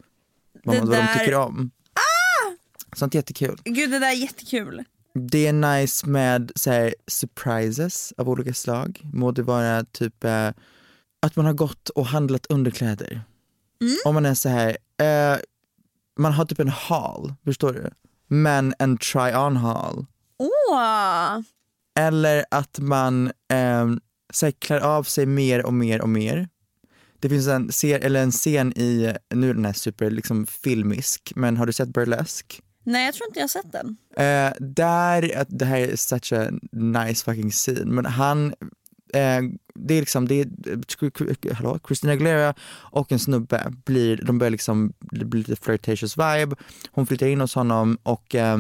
vad, 0.64 0.76
man, 0.76 0.88
vad 0.88 0.98
de 0.98 1.18
tycker 1.18 1.34
om. 1.34 1.70
Sånt 2.96 3.14
är 3.14 3.18
jättekul. 3.18 3.60
Gud 3.64 3.90
det 3.90 3.98
där 3.98 4.10
är 4.10 4.12
jättekul. 4.12 4.84
Det 5.20 5.46
är 5.46 5.52
nice 5.52 6.06
med 6.06 6.52
så 6.54 6.70
här, 6.70 6.94
surprises 7.06 8.12
av 8.16 8.28
olika 8.28 8.54
slag. 8.54 9.00
Må 9.12 9.32
det 9.32 9.42
vara 9.42 9.84
typ 9.84 10.24
eh, 10.24 10.50
att 11.22 11.36
man 11.36 11.46
har 11.46 11.52
gått 11.52 11.88
och 11.88 12.06
handlat 12.06 12.46
underkläder. 12.46 13.22
Om 14.04 14.14
man 14.14 14.26
är 14.26 14.34
så 14.34 14.48
här, 14.48 14.76
eh, 15.00 15.38
man 16.18 16.32
har 16.32 16.44
typ 16.44 16.58
en 16.58 16.68
haul, 16.68 17.34
förstår 17.44 17.72
du? 17.72 17.90
Men 18.26 18.74
en 18.78 18.98
try-on 18.98 19.56
haul. 19.56 20.06
Åh! 20.38 21.40
Eller 21.98 22.44
att 22.50 22.78
man 22.78 23.26
eh, 23.26 23.86
så 24.32 24.46
här, 24.46 24.52
klär 24.52 24.80
av 24.80 25.02
sig 25.02 25.26
mer 25.26 25.66
och 25.66 25.74
mer 25.74 26.00
och 26.00 26.08
mer. 26.08 26.48
Det 27.20 27.28
finns 27.28 27.46
en, 27.48 27.72
ser, 27.72 28.00
eller 28.00 28.22
en 28.22 28.32
scen 28.32 28.78
i, 28.78 29.16
nu 29.34 29.50
är 29.50 29.54
den 29.54 29.64
här 29.64 29.72
super 29.72 30.10
liksom 30.10 30.46
filmisk, 30.46 31.32
men 31.36 31.56
har 31.56 31.66
du 31.66 31.72
sett 31.72 31.88
Burlesque? 31.88 32.62
Nej 32.88 33.04
jag 33.04 33.14
tror 33.14 33.28
inte 33.28 33.38
jag 33.38 33.44
har 33.44 33.48
sett 33.48 33.72
den. 33.72 33.96
Eh, 34.16 34.52
där, 34.60 35.36
eh, 35.36 35.44
det 35.48 35.64
här 35.64 35.78
är 35.78 35.96
such 35.96 36.32
a 36.32 36.50
nice 36.72 37.24
fucking 37.24 37.50
scene, 37.50 37.84
men 37.84 38.06
han, 38.06 38.46
eh, 39.14 39.40
det 39.74 39.94
är 39.94 40.00
liksom, 40.00 40.28
det 40.28 40.40
är, 40.40 40.46
eh, 41.46 41.54
hallå, 41.54 41.78
Christina 41.86 42.12
Aguilera 42.12 42.54
och 42.70 43.12
en 43.12 43.18
snubbe 43.18 43.72
blir, 43.84 44.20
de 44.24 44.38
börjar 44.38 44.50
liksom, 44.50 44.92
det 45.00 45.24
blir 45.24 45.40
lite 45.40 45.64
flirtatious 45.64 46.16
vibe, 46.18 46.56
hon 46.90 47.06
flyttar 47.06 47.26
in 47.26 47.40
hos 47.40 47.54
honom 47.54 47.98
och 48.02 48.34
eh, 48.34 48.58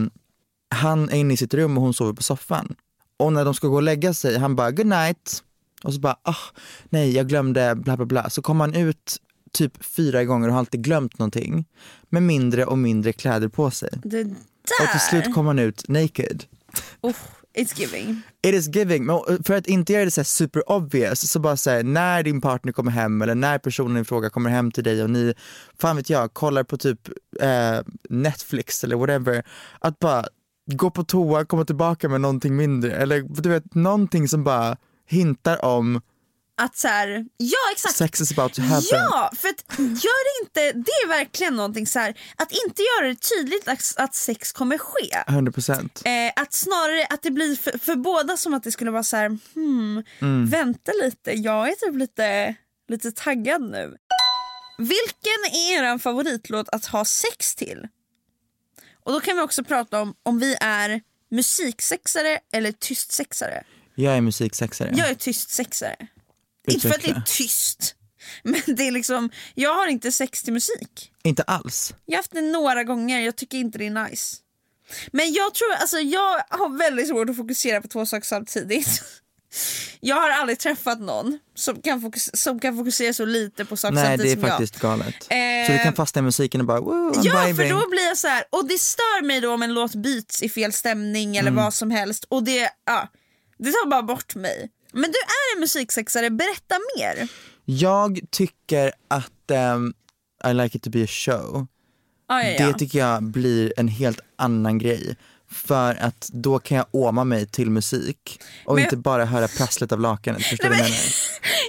han 0.70 1.10
är 1.10 1.16
inne 1.16 1.34
i 1.34 1.36
sitt 1.36 1.54
rum 1.54 1.78
och 1.78 1.84
hon 1.84 1.94
sover 1.94 2.12
på 2.12 2.22
soffan. 2.22 2.74
Och 3.16 3.32
när 3.32 3.44
de 3.44 3.54
ska 3.54 3.68
gå 3.68 3.76
och 3.76 3.82
lägga 3.82 4.14
sig, 4.14 4.38
han 4.38 4.56
bara 4.56 4.70
good 4.70 4.86
night 4.86 5.42
och 5.84 5.94
så 5.94 6.00
bara, 6.00 6.16
ah, 6.22 6.36
nej 6.84 7.14
jag 7.14 7.28
glömde 7.28 7.74
bla 7.74 7.96
bla 7.96 8.06
bla. 8.06 8.30
Så 8.30 8.42
kommer 8.42 8.64
han 8.64 8.74
ut 8.74 9.16
typ 9.52 9.84
fyra 9.84 10.24
gånger 10.24 10.48
och 10.48 10.52
har 10.52 10.58
alltid 10.58 10.84
glömt 10.84 11.18
någonting 11.18 11.64
med 12.08 12.22
mindre 12.22 12.64
och 12.64 12.78
mindre 12.78 13.12
kläder 13.12 13.48
på 13.48 13.70
sig. 13.70 13.90
Det 14.02 14.24
där! 14.24 14.84
Och 14.84 14.90
till 14.90 15.00
slut 15.00 15.34
kom 15.34 15.46
han 15.46 15.58
ut 15.58 15.88
naked. 15.88 16.44
Oh, 17.00 17.16
it's 17.54 17.80
giving. 17.80 18.22
It 18.42 18.54
is 18.54 18.76
giving, 18.76 19.06
men 19.06 19.44
för 19.44 19.54
att 19.54 19.66
inte 19.66 19.92
göra 19.92 20.04
det 20.04 20.10
så 20.10 20.24
super 20.24 20.70
obvious 20.70 21.30
så 21.30 21.40
bara 21.40 21.56
säga 21.56 21.82
när 21.82 22.22
din 22.22 22.40
partner 22.40 22.72
kommer 22.72 22.92
hem 22.92 23.22
eller 23.22 23.34
när 23.34 23.58
personen 23.58 24.02
i 24.02 24.04
fråga 24.04 24.30
kommer 24.30 24.50
hem 24.50 24.70
till 24.70 24.84
dig 24.84 25.02
och 25.02 25.10
ni, 25.10 25.34
fan 25.78 25.96
vet 25.96 26.10
jag, 26.10 26.34
kollar 26.34 26.64
på 26.64 26.76
typ 26.76 27.08
eh, 27.40 27.78
Netflix 28.10 28.84
eller 28.84 28.96
whatever, 28.96 29.42
att 29.78 29.98
bara 29.98 30.24
gå 30.72 30.90
på 30.90 31.04
toa, 31.04 31.44
komma 31.44 31.64
tillbaka 31.64 32.08
med 32.08 32.20
någonting 32.20 32.56
mindre 32.56 32.92
eller 32.92 33.42
du 33.42 33.48
vet 33.48 33.74
någonting 33.74 34.28
som 34.28 34.44
bara 34.44 34.76
hintar 35.06 35.64
om 35.64 36.00
Att 36.60 36.76
så 36.76 36.88
här, 36.88 37.24
ja 37.36 37.56
exakt. 37.72 37.96
sex 37.96 38.20
is 38.20 38.32
about 38.32 38.54
to 38.54 38.62
happen. 38.62 38.88
Ja, 38.90 39.30
för 39.36 39.48
att 39.48 39.78
gör 39.78 40.42
inte, 40.42 40.72
det 40.72 40.90
är 41.04 41.08
verkligen 41.08 41.56
någonting 41.56 41.86
så 41.86 41.98
här, 41.98 42.14
att 42.36 42.52
inte 42.66 42.82
göra 42.82 43.08
det 43.08 43.14
tydligt 43.36 43.68
att, 43.68 43.94
att 43.96 44.14
sex 44.14 44.52
kommer 44.52 44.78
ske. 44.78 45.16
100%. 45.26 45.78
Eh, 46.04 46.32
att 46.42 46.52
snarare 46.52 47.06
att 47.10 47.22
det 47.22 47.30
blir 47.30 47.56
för, 47.56 47.78
för 47.78 47.96
båda 47.96 48.36
som 48.36 48.54
att 48.54 48.62
det 48.62 48.72
skulle 48.72 48.90
vara 48.90 49.02
så 49.02 49.16
här, 49.16 49.38
hmm, 49.54 50.04
Mm. 50.20 50.46
vänta 50.46 50.92
lite, 51.02 51.32
jag 51.32 51.68
är 51.68 51.72
typ 51.74 51.96
lite, 51.96 52.54
lite 52.88 53.12
taggad 53.12 53.62
nu. 53.62 53.96
Vilken 54.78 55.44
är 55.52 55.82
er 55.82 55.98
favoritlåt 55.98 56.68
att 56.68 56.86
ha 56.86 57.04
sex 57.04 57.54
till? 57.54 57.88
Och 59.04 59.12
då 59.12 59.20
kan 59.20 59.36
vi 59.36 59.42
också 59.42 59.64
prata 59.64 60.00
om 60.00 60.14
om 60.22 60.38
vi 60.38 60.56
är 60.60 61.00
musiksexare 61.30 62.38
eller 62.52 62.72
tystsexare. 62.72 63.64
Jag 63.94 64.16
är 64.16 64.20
musiksexare. 64.20 64.92
Jag 64.96 65.08
är 65.10 65.14
tystsexare. 65.14 65.96
Inte 66.74 66.88
för 66.88 66.94
att 66.94 67.02
det 67.02 67.10
är 67.10 67.22
tyst. 67.26 67.94
Men 68.42 68.62
det 68.66 68.86
är 68.88 68.90
liksom, 68.90 69.30
jag 69.54 69.74
har 69.74 69.86
inte 69.86 70.12
sex 70.12 70.42
till 70.42 70.52
musik. 70.52 71.12
Inte 71.22 71.42
alls. 71.42 71.94
Jag 72.06 72.12
har 72.12 72.18
haft 72.18 72.32
det 72.32 72.40
några 72.40 72.84
gånger, 72.84 73.20
jag 73.20 73.36
tycker 73.36 73.58
inte 73.58 73.78
det 73.78 73.86
är 73.86 74.08
nice. 74.08 74.36
Men 75.12 75.32
jag 75.32 75.54
tror, 75.54 75.72
alltså 75.72 75.98
jag 75.98 76.42
har 76.50 76.78
väldigt 76.78 77.08
svårt 77.08 77.30
att 77.30 77.36
fokusera 77.36 77.80
på 77.80 77.88
två 77.88 78.06
saker 78.06 78.26
samtidigt. 78.26 79.02
Jag 80.00 80.16
har 80.16 80.30
aldrig 80.30 80.58
träffat 80.58 81.00
någon 81.00 81.38
som 81.54 81.82
kan, 81.82 82.00
fokus- 82.00 82.30
som 82.34 82.60
kan 82.60 82.76
fokusera 82.76 83.12
så 83.12 83.24
lite 83.24 83.64
på 83.64 83.76
saker 83.76 83.94
Nej 83.94 84.02
det 84.04 84.08
samtidigt 84.10 84.38
är 84.38 84.40
som 84.40 84.50
faktiskt 84.50 84.78
galet. 84.80 85.14
Eh, 85.30 85.66
Så 85.66 85.72
du 85.72 85.78
kan 85.82 85.94
fastna 85.94 86.18
i 86.18 86.22
musiken 86.22 86.60
och 86.60 86.66
bara 86.66 86.80
woo, 86.80 87.12
I'm 87.12 87.20
Ja 87.24 87.32
för 87.40 87.46
vibing. 87.52 87.68
då 87.72 87.88
blir 87.90 88.04
jag 88.08 88.18
så 88.18 88.28
här, 88.28 88.44
och 88.50 88.68
det 88.68 88.78
stör 88.78 89.24
mig 89.24 89.40
då 89.40 89.52
om 89.54 89.62
en 89.62 89.74
låt 89.74 89.94
byts 89.94 90.42
i 90.42 90.48
fel 90.48 90.72
stämning 90.72 91.36
eller 91.36 91.50
Mm. 91.50 91.64
vad 91.64 91.74
som 91.74 91.90
helst 91.90 92.24
och 92.28 92.42
det, 92.44 92.70
ja, 92.86 93.08
det 93.58 93.72
tar 93.72 93.88
bara 93.90 94.02
bort 94.02 94.34
mig. 94.34 94.70
Men 94.92 95.02
du 95.02 95.18
är 95.18 95.56
en 95.56 95.60
musiksexare, 95.60 96.30
berätta 96.30 96.76
mer. 96.96 97.28
Jag 97.64 98.20
tycker 98.30 98.92
att 99.08 99.50
ehm, 99.50 99.94
I 100.50 100.54
like 100.54 100.76
it 100.76 100.82
to 100.82 100.90
be 100.90 101.04
a 101.04 101.06
show. 101.08 101.66
Ja, 102.28 102.42
ja, 102.42 102.50
ja. 102.58 102.66
Det 102.66 102.78
tycker 102.78 102.98
jag 102.98 103.22
blir 103.22 103.72
en 103.76 103.88
helt 103.88 104.20
annan 104.36 104.78
grej. 104.78 105.16
För 105.50 105.94
att 105.94 106.28
då 106.32 106.58
kan 106.58 106.76
jag 106.76 106.86
åma 106.90 107.24
mig 107.24 107.46
till 107.46 107.70
musik 107.70 108.40
och 108.64 108.74
Men- 108.74 108.84
inte 108.84 108.96
bara 108.96 109.24
höra 109.24 109.48
prasslet 109.48 109.92
av 109.92 110.00
lakanet. 110.00 110.42
Förstår 110.46 110.68
du 110.68 110.70
vad 110.70 110.78
jag 110.78 110.90
menar? 110.90 111.12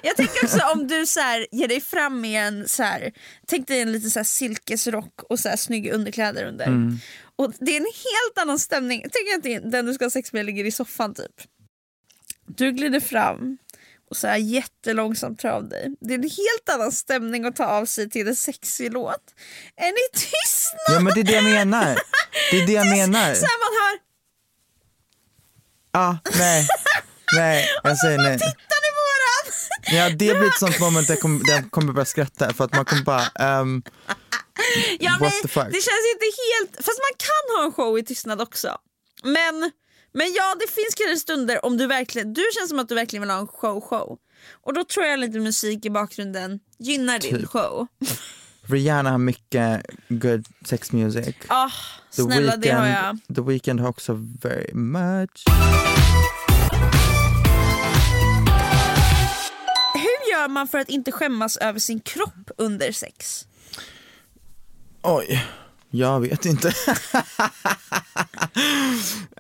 Jag 0.03 0.15
tänker 0.15 0.43
också 0.43 0.59
om 0.73 0.87
du 0.87 1.05
så 1.05 1.19
här, 1.19 1.47
ger 1.51 1.67
dig 1.67 1.81
fram 1.81 2.21
med 2.21 2.47
en 2.47 2.67
så 2.67 2.83
här, 2.83 3.11
tänk 3.47 3.67
dig 3.67 3.81
en 3.81 3.91
liten 3.91 4.11
så 4.11 4.19
här 4.19 4.23
silkesrock 4.23 5.21
och 5.29 5.39
så 5.39 5.49
här 5.49 5.55
snygga 5.55 5.93
underkläder 5.93 6.45
under. 6.45 6.65
Mm. 6.65 6.99
Och 7.35 7.53
det 7.59 7.71
är 7.71 7.77
en 7.77 7.85
helt 7.85 8.37
annan 8.41 8.59
stämning. 8.59 9.01
Tänk 9.01 9.57
att 9.57 9.71
den 9.71 9.85
du 9.85 9.93
ska 9.93 10.05
ha 10.05 10.09
sex 10.09 10.33
med 10.33 10.45
ligger 10.45 10.65
i 10.65 10.71
soffan 10.71 11.13
typ. 11.13 11.41
Du 12.57 12.71
glider 12.71 12.99
fram 12.99 13.57
och 14.09 14.17
så 14.17 14.27
här 14.27 14.37
jättelångsamt 14.37 15.39
tar 15.39 15.49
av 15.49 15.69
dig. 15.69 15.95
Det 16.01 16.13
är 16.13 16.17
en 16.17 16.23
helt 16.23 16.69
annan 16.73 16.91
stämning 16.91 17.45
att 17.45 17.55
ta 17.55 17.65
av 17.65 17.85
sig 17.85 18.09
till 18.09 18.27
en 18.27 18.35
sexig 18.35 18.93
låt 18.93 19.33
än 19.77 19.89
i 19.93 20.17
tystnad. 20.17 20.95
Ja 20.95 20.99
men 20.99 21.13
det 21.13 21.19
är 21.19 21.23
det 21.23 21.31
jag 21.33 21.43
menar. 21.43 21.97
Det 22.51 22.57
är 22.61 22.67
det 22.67 22.73
jag 22.73 22.87
menar. 22.97 23.33
Så 23.33 23.45
här 23.45 23.59
man 23.59 23.81
hör 23.81 23.99
Ah, 25.91 26.15
nej, 26.37 26.67
nej, 27.35 27.67
jag 27.83 27.97
säger 27.97 28.17
nej. 28.17 28.33
tittar 28.39 28.79
ni 28.83 28.89
på 28.97 29.01
varann? 29.09 29.53
Ja 29.97 30.09
det 30.09 30.39
blir 30.39 30.47
ett 30.47 30.59
sånt 30.59 30.79
moment 30.85 31.07
där 31.07 31.13
jag 31.13 31.21
kommer, 31.21 31.45
där 31.45 31.53
jag 31.53 31.71
kommer 31.71 31.93
börja 31.93 32.05
skratta 32.05 32.53
för 32.53 32.63
att 32.65 32.75
man 32.75 32.85
kommer 32.85 33.03
bara, 33.03 33.25
ehm, 33.39 33.83
Ja, 34.99 35.11
What 35.11 35.21
nej, 35.21 35.41
the 35.41 35.47
fuck? 35.47 35.65
Det 35.65 35.81
känns 35.81 36.05
inte 36.13 36.25
helt... 36.25 36.85
Fast 36.85 36.99
man 36.99 37.15
kan 37.17 37.57
ha 37.57 37.63
en 37.65 37.71
show 37.73 37.99
i 37.99 38.03
tystnad 38.03 38.41
också. 38.41 38.77
Men, 39.23 39.71
men 40.11 40.33
ja, 40.33 40.55
det 40.59 40.67
finns 40.71 40.95
kanske 40.95 41.17
stunder 41.17 41.65
om 41.65 41.77
du 41.77 41.87
verkligen... 41.87 42.33
Du 42.33 42.43
känns 42.57 42.69
som 42.69 42.79
att 42.79 42.89
du 42.89 42.95
verkligen 42.95 43.21
vill 43.21 43.29
ha 43.29 43.39
en 43.39 43.47
show-show. 43.47 44.17
Och 44.63 44.73
då 44.73 44.83
tror 44.83 45.05
jag 45.05 45.19
lite 45.19 45.39
musik 45.39 45.85
i 45.85 45.89
bakgrunden 45.89 46.59
gynnar 46.77 47.19
din 47.19 47.37
Typ. 47.39 47.49
show. 47.49 47.87
Rihanna 48.61 49.11
har 49.11 49.17
mycket 49.17 49.85
good 50.09 50.47
sex 50.65 50.91
music. 50.91 51.35
Ah, 51.47 51.69
The 52.15 52.21
snälla, 52.21 52.57
det 52.57 52.69
har 52.69 52.87
jag. 52.87 53.35
The 53.35 53.41
Weeknd 53.41 53.79
har 53.79 53.89
också 53.89 54.13
very 54.41 54.73
much. 54.73 55.43
Hur 59.93 60.31
gör 60.31 60.47
man 60.47 60.67
för 60.67 60.77
att 60.77 60.89
inte 60.89 61.11
skämmas 61.11 61.57
över 61.57 61.79
sin 61.79 61.99
kropp 61.99 62.51
under 62.57 62.91
sex? 62.91 63.45
Oj, 65.01 65.45
jag 65.89 66.19
vet 66.19 66.45
inte. 66.45 66.67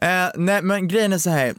eh, 0.01 0.29
nej 0.35 0.61
men 0.61 0.87
grejen 0.87 1.13
är 1.13 1.17
så 1.17 1.29
här. 1.29 1.55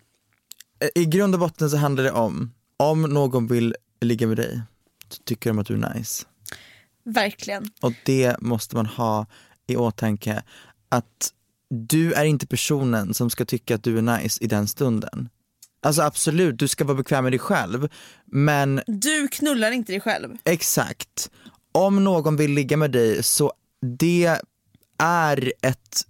Eh, 0.80 0.88
i 0.94 1.04
grund 1.06 1.34
och 1.34 1.40
botten 1.40 1.70
så 1.70 1.76
handlar 1.76 2.04
det 2.04 2.12
om, 2.12 2.54
om 2.76 3.02
någon 3.02 3.46
vill 3.46 3.74
ligga 4.00 4.26
med 4.26 4.36
dig, 4.36 4.60
så 5.08 5.22
tycker 5.22 5.50
de 5.50 5.58
att 5.58 5.66
du 5.66 5.74
är 5.74 5.94
nice. 5.94 6.26
Verkligen. 7.04 7.70
Och 7.80 7.92
det 8.04 8.36
måste 8.40 8.76
man 8.76 8.86
ha 8.86 9.26
i 9.66 9.76
åtanke, 9.76 10.42
att 10.88 11.32
du 11.70 12.12
är 12.12 12.24
inte 12.24 12.46
personen 12.46 13.14
som 13.14 13.30
ska 13.30 13.44
tycka 13.44 13.74
att 13.74 13.82
du 13.82 13.98
är 13.98 14.02
nice 14.02 14.44
i 14.44 14.46
den 14.46 14.66
stunden. 14.68 15.28
Alltså 15.82 16.02
absolut, 16.02 16.58
du 16.58 16.68
ska 16.68 16.84
vara 16.84 16.96
bekväm 16.96 17.24
med 17.24 17.32
dig 17.32 17.38
själv, 17.38 17.88
men 18.24 18.80
Du 18.86 19.28
knullar 19.28 19.70
inte 19.70 19.92
dig 19.92 20.00
själv. 20.00 20.36
Exakt. 20.44 21.30
Om 21.72 22.04
någon 22.04 22.36
vill 22.36 22.50
ligga 22.52 22.76
med 22.76 22.90
dig 22.90 23.22
så 23.22 23.52
det 23.98 24.40
är 25.00 25.52
ett, 25.62 26.02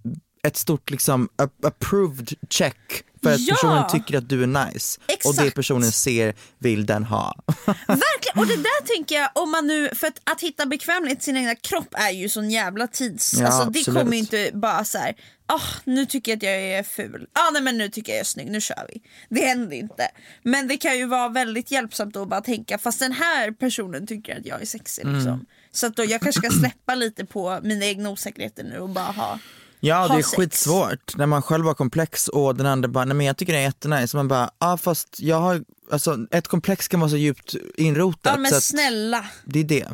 ett 0.47 0.57
stort 0.57 0.89
liksom 0.89 1.29
approved 1.63 2.29
check 2.49 3.03
för 3.23 3.33
att 3.33 3.39
Ja! 3.39 3.55
personen 3.55 3.87
tycker 3.89 4.17
att 4.17 4.29
du 4.29 4.43
är 4.43 4.47
nice. 4.47 4.99
Och 5.01 5.07
det 5.07 5.13
Exakt. 5.41 5.55
personen 5.55 5.91
ser 5.91 6.35
vill 6.59 6.85
den 6.85 7.03
ha. 7.03 7.35
Verkligen, 7.87 8.39
och 8.39 8.47
det 8.47 8.55
där 8.55 8.85
tänker 8.95 9.15
jag 9.15 9.29
om 9.35 9.51
man 9.51 9.67
nu, 9.67 9.89
för 9.95 10.07
att, 10.07 10.21
att 10.31 10.41
hitta 10.41 10.65
bekvämlighet 10.65 11.19
i 11.19 11.23
sin 11.23 11.37
egna 11.37 11.55
kropp 11.55 11.87
är 11.97 12.09
ju 12.09 12.29
sån 12.29 12.49
jävla 12.51 12.87
tids, 12.87 13.33
Ja, 13.39 13.45
alltså 13.47 13.69
det 13.69 13.79
absolut. 13.79 13.99
kommer 13.99 14.13
ju 14.13 14.19
inte 14.19 14.49
bara 14.53 14.83
så 14.85 14.97
här. 14.97 15.15
ah 15.45 15.61
nu 15.83 16.05
tycker 16.05 16.31
jag 16.31 16.37
att 16.37 16.43
jag 16.43 16.53
är 16.53 16.83
ful, 16.83 17.27
ah, 17.33 17.49
nej 17.53 17.61
men 17.61 17.77
nu 17.77 17.89
tycker 17.89 18.11
jag 18.11 18.17
jag 18.17 18.21
är 18.21 18.25
snygg, 18.25 18.51
nu 18.51 18.61
kör 18.61 18.85
vi. 18.93 19.01
Det 19.29 19.45
händer 19.47 19.77
inte. 19.77 20.07
Men 20.43 20.67
det 20.67 20.77
kan 20.77 20.97
ju 20.97 21.05
vara 21.05 21.29
väldigt 21.29 21.71
hjälpsamt 21.71 22.15
att 22.15 22.27
bara 22.29 22.41
tänka, 22.41 22.77
fast 22.77 22.99
den 22.99 23.11
här 23.11 23.51
personen 23.51 24.07
tycker 24.07 24.39
att 24.39 24.45
jag 24.45 24.61
är 24.61 24.65
sexig 24.65 25.03
Mm. 25.05 25.45
Så 25.71 25.87
att 25.87 25.95
då 25.95 26.03
jag 26.03 26.21
kanske 26.21 26.41
ska 26.41 26.49
släppa 26.59 26.95
lite 26.95 27.25
på 27.25 27.59
mina 27.63 27.85
egna 27.85 28.09
osäkerheter 28.09 28.63
nu 28.63 28.79
och 28.79 28.89
bara 28.89 29.11
ha 29.11 29.39
Ja 29.83 30.07
det 30.07 30.13
är 30.13 30.17
sex. 30.17 30.29
skitsvårt 30.29 31.17
när 31.17 31.25
man 31.25 31.41
själv 31.41 31.65
har 31.65 31.73
komplex 31.73 32.27
och 32.27 32.55
den 32.55 32.65
andra 32.65 32.89
bara, 32.89 33.05
nej 33.05 33.15
men 33.15 33.25
jag 33.25 33.37
tycker 33.37 33.53
det 33.53 33.59
är 33.59 33.63
jättenice. 33.63 34.17
Man 34.17 34.27
bara, 34.27 34.49
ja 34.59 34.73
ah, 34.73 34.77
fast 34.77 35.19
jag 35.19 35.39
har, 35.39 35.63
alltså 35.91 36.17
ett 36.31 36.47
komplex 36.47 36.87
kan 36.87 36.99
vara 36.99 37.09
så 37.09 37.17
djupt 37.17 37.55
inrotat. 37.77 38.33
Ja 38.35 38.37
men 38.37 38.51
så 38.51 38.61
snälla. 38.61 39.25
det 39.45 39.59
är 39.59 39.63
det. 39.63 39.87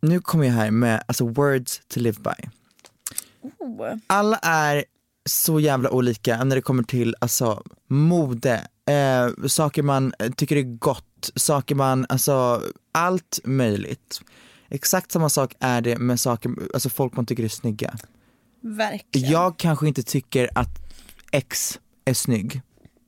Nu 0.00 0.20
kommer 0.20 0.44
jag 0.44 0.52
här 0.52 0.70
med 0.70 1.04
alltså 1.06 1.26
words 1.26 1.80
to 1.88 2.00
live 2.00 2.18
by. 2.20 2.48
Oh. 3.58 3.94
alla 4.06 4.36
är 4.36 4.84
så 5.24 5.60
jävla 5.60 5.90
olika 5.90 6.44
när 6.44 6.56
det 6.56 6.62
kommer 6.62 6.82
till 6.82 7.14
alltså, 7.18 7.62
mode, 7.88 8.66
eh, 8.88 9.46
saker 9.46 9.82
man 9.82 10.14
eh, 10.18 10.30
tycker 10.30 10.56
är 10.56 10.62
gott, 10.62 11.30
saker 11.36 11.74
man, 11.74 12.06
alltså 12.08 12.62
allt 12.92 13.40
möjligt. 13.44 14.20
Exakt 14.74 15.12
samma 15.12 15.28
sak 15.28 15.54
är 15.60 15.80
det 15.80 15.98
med 15.98 16.20
saker, 16.20 16.50
alltså 16.74 16.88
folk 16.90 17.16
man 17.16 17.26
tycker 17.26 17.44
är 17.44 17.48
snygga. 17.48 17.94
Verkligen. 18.62 19.30
Jag 19.30 19.58
kanske 19.58 19.88
inte 19.88 20.02
tycker 20.02 20.50
att 20.54 20.68
X 21.32 21.80
är 22.04 22.14
snygg, 22.14 22.60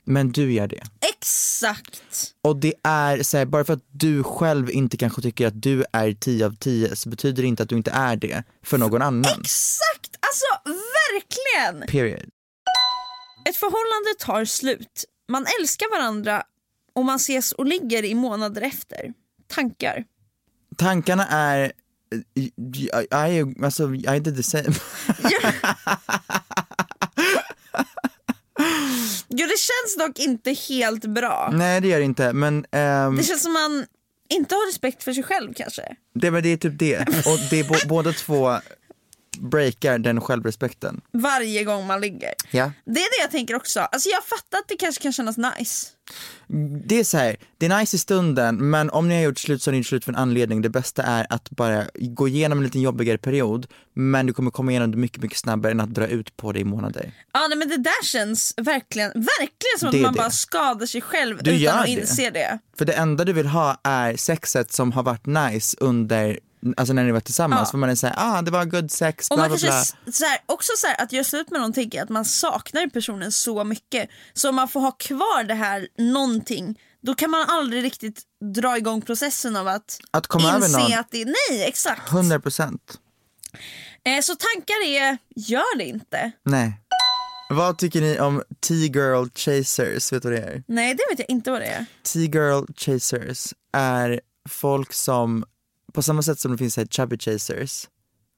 men 0.04 0.32
du 0.32 0.52
gör 0.52 0.66
det. 0.66 0.82
Exakt. 1.14 2.34
Och 2.42 2.56
det 2.56 2.74
är 2.82 3.22
så 3.22 3.36
här, 3.36 3.44
bara 3.44 3.64
för 3.64 3.72
att 3.72 3.84
du 3.90 4.22
själv 4.22 4.70
inte 4.70 4.96
kanske 4.96 5.22
tycker 5.22 5.46
att 5.46 5.62
du 5.62 5.84
är 5.92 6.12
10 6.12 6.46
av 6.46 6.56
10 6.56 6.96
så 6.96 7.08
betyder 7.08 7.42
det 7.42 7.48
inte 7.48 7.62
att 7.62 7.68
du 7.68 7.76
inte 7.76 7.90
är 7.90 8.16
det 8.16 8.44
för 8.62 8.78
någon 8.78 9.02
annan. 9.02 9.40
Exakt, 9.40 10.18
alltså 10.20 10.70
verkligen. 11.12 11.88
Period. 11.88 12.30
Ett 13.48 13.56
förhållande 13.56 14.14
tar 14.18 14.44
slut. 14.44 15.04
Man 15.28 15.46
älskar 15.60 15.98
varandra 15.98 16.42
och 16.92 17.04
man 17.04 17.16
ses 17.16 17.52
och 17.52 17.66
ligger 17.66 18.04
i 18.04 18.14
månader 18.14 18.62
efter. 18.62 19.14
Tankar? 19.46 20.04
Tankarna 20.76 21.26
är, 21.26 21.72
I, 22.34 22.52
I, 23.30 23.64
alltså, 23.64 23.94
I 23.94 24.18
did 24.20 24.36
the 24.36 24.42
same. 24.42 24.64
Jo 29.36 29.46
det 29.46 29.58
känns 29.58 29.96
dock 29.98 30.18
inte 30.18 30.52
helt 30.52 31.04
bra. 31.04 31.50
Nej 31.52 31.80
det 31.80 31.88
gör 31.88 31.98
det 31.98 32.04
inte 32.04 32.32
men 32.32 32.66
ehm, 32.70 33.16
Det 33.16 33.22
känns 33.22 33.42
som 33.42 33.52
man 33.52 33.86
inte 34.28 34.54
har 34.54 34.68
respekt 34.68 35.02
för 35.02 35.12
sig 35.12 35.22
själv 35.22 35.54
kanske. 35.54 35.82
det, 36.14 36.30
men 36.30 36.42
det 36.42 36.48
är 36.48 36.56
typ 36.56 36.78
det. 36.78 36.98
Och 37.00 37.38
det 37.50 37.60
är 37.60 37.68
bo, 37.68 37.74
båda 37.88 38.12
två 38.12 38.58
breakar 39.40 39.98
den 39.98 40.20
självrespekten. 40.20 41.00
Varje 41.12 41.64
gång 41.64 41.86
man 41.86 42.00
ligger. 42.00 42.30
Ja. 42.50 42.72
Det 42.84 43.00
är 43.00 43.18
det 43.18 43.22
jag 43.22 43.30
tänker 43.30 43.54
också. 43.54 43.80
Alltså 43.80 44.08
jag 44.08 44.24
fattar 44.24 44.58
att 44.58 44.68
det 44.68 44.76
kanske 44.76 45.02
kan 45.02 45.12
kännas 45.12 45.36
nice. 45.36 45.86
Det 46.86 47.00
är 47.00 47.04
så 47.04 47.16
här, 47.16 47.36
det 47.58 47.66
är 47.66 47.78
nice 47.78 47.96
i 47.96 47.98
stunden 47.98 48.70
men 48.70 48.90
om 48.90 49.08
ni 49.08 49.14
har 49.14 49.22
gjort 49.22 49.38
slut 49.38 49.62
så 49.62 49.70
har 49.70 49.72
ni 49.72 49.78
gjort 49.78 49.86
slut 49.86 50.04
för 50.04 50.12
en 50.12 50.16
anledning. 50.18 50.62
Det 50.62 50.68
bästa 50.68 51.02
är 51.02 51.26
att 51.30 51.50
bara 51.50 51.84
gå 51.94 52.28
igenom 52.28 52.58
en 52.58 52.64
liten 52.64 52.80
jobbigare 52.80 53.18
period 53.18 53.66
men 53.94 54.26
du 54.26 54.32
kommer 54.32 54.50
komma 54.50 54.70
igenom 54.70 54.90
det 54.90 54.96
mycket, 54.96 55.22
mycket 55.22 55.38
snabbare 55.38 55.72
än 55.72 55.80
att 55.80 55.94
dra 55.94 56.06
ut 56.06 56.36
på 56.36 56.52
det 56.52 56.60
i 56.60 56.64
månader. 56.64 57.12
Ja 57.32 57.46
nej, 57.48 57.58
men 57.58 57.68
det 57.68 57.76
där 57.76 58.04
känns 58.04 58.54
verkligen, 58.56 59.10
verkligen 59.14 59.78
som 59.78 59.90
Det 59.90 59.96
att 59.98 60.02
man 60.02 60.12
det. 60.12 60.18
bara 60.18 60.30
skadar 60.30 60.86
sig 60.86 61.00
själv 61.00 61.38
Du 61.42 61.50
utan 61.62 61.78
att 61.78 61.84
det. 61.86 61.90
inse 61.90 62.30
det. 62.30 62.58
För 62.78 62.84
det 62.84 62.92
enda 62.92 63.24
du 63.24 63.32
vill 63.32 63.46
ha 63.46 63.80
är 63.84 64.16
sexet 64.16 64.72
som 64.72 64.92
har 64.92 65.02
varit 65.02 65.26
nice 65.26 65.76
under, 65.80 66.38
alltså 66.76 66.92
när 66.94 67.04
ni 67.04 67.12
var 67.12 67.20
tillsammans. 67.20 67.68
Ja. 67.68 67.70
För 67.70 67.78
man 67.78 67.90
är 67.90 67.94
såhär, 67.94 68.14
ah 68.18 68.42
det 68.42 68.50
var 68.50 68.64
good 68.64 68.90
sex, 68.90 69.28
Och 69.30 69.36
bla 69.36 69.42
man 69.48 69.58
bla 69.58 69.68
kanske 69.70 69.96
bla. 70.04 70.12
så 70.12 70.24
här, 70.24 70.38
också 70.46 70.72
så 70.76 70.86
här, 70.86 71.02
att 71.02 71.12
göra 71.12 71.24
slut 71.24 71.50
med 71.50 71.60
någon 71.60 71.72
tänker 71.72 71.98
jag 71.98 72.04
att 72.04 72.10
man 72.10 72.24
saknar 72.24 72.86
personen 72.86 73.32
så 73.32 73.64
mycket. 73.64 74.08
Så 74.32 74.48
om 74.48 74.54
man 74.54 74.68
får 74.68 74.80
ha 74.80 74.90
kvar 74.92 75.44
det 75.44 75.54
här 75.54 75.88
någonting 75.98 76.80
då 77.02 77.14
kan 77.14 77.30
man 77.30 77.44
aldrig 77.48 77.84
riktigt 77.84 78.22
dra 78.54 78.76
igång 78.76 79.02
processen 79.02 79.56
av 79.56 79.68
att, 79.68 79.98
Att 80.10 80.26
komma 80.26 80.48
över 80.48 80.66
inse 80.66 80.78
någon. 80.78 80.98
att 80.98 81.10
det 81.10 81.22
är 81.22 81.26
nej 81.50 81.64
exakt. 81.68 82.10
100% 82.10 82.78
Eh, 84.06 84.20
så 84.20 84.34
tankar 84.34 84.86
är, 84.86 85.18
gör 85.36 85.78
det 85.78 85.84
inte. 85.84 86.30
nej. 86.44 86.80
Vad 87.50 87.78
tycker 87.78 88.00
ni 88.00 88.20
om 88.20 88.42
T-girl 88.68 89.26
chasers? 89.34 90.12
Vet 90.12 90.22
du 90.22 90.30
vad 90.30 90.38
det 90.40 90.44
är? 90.46 90.62
Nej 90.66 90.94
det 90.94 91.02
vet 91.10 91.18
jag 91.18 91.30
inte 91.30 91.50
vad 91.50 91.60
det 91.60 91.66
är. 91.66 91.86
T-girl 92.12 92.64
chasers 92.76 93.54
är 93.76 94.20
folk 94.48 94.92
som, 94.92 95.44
på 95.94 96.02
samma 96.02 96.22
sätt 96.22 96.40
som 96.40 96.52
det 96.52 96.58
finns 96.58 96.76
här 96.76 96.86
chubby 96.86 97.18
chasers, 97.18 97.88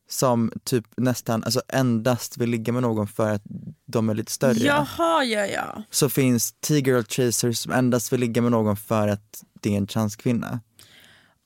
som 0.08 0.52
typ 0.64 0.84
nästan, 0.96 1.44
alltså 1.44 1.62
endast 1.68 2.38
vill 2.38 2.50
ligga 2.50 2.72
med 2.72 2.82
någon 2.82 3.08
för 3.08 3.30
att 3.32 3.42
de 3.86 4.08
är 4.08 4.14
lite 4.14 4.32
större. 4.32 4.58
Jaha 4.58 5.24
ja 5.24 5.46
ja. 5.46 5.82
Så 5.90 6.08
finns 6.08 6.52
T-girl 6.52 7.02
chasers 7.08 7.58
som 7.58 7.72
endast 7.72 8.12
vill 8.12 8.20
ligga 8.20 8.42
med 8.42 8.50
någon 8.50 8.76
för 8.76 9.08
att 9.08 9.44
det 9.60 9.72
är 9.72 9.76
en 9.76 9.86
transkvinna. 9.86 10.60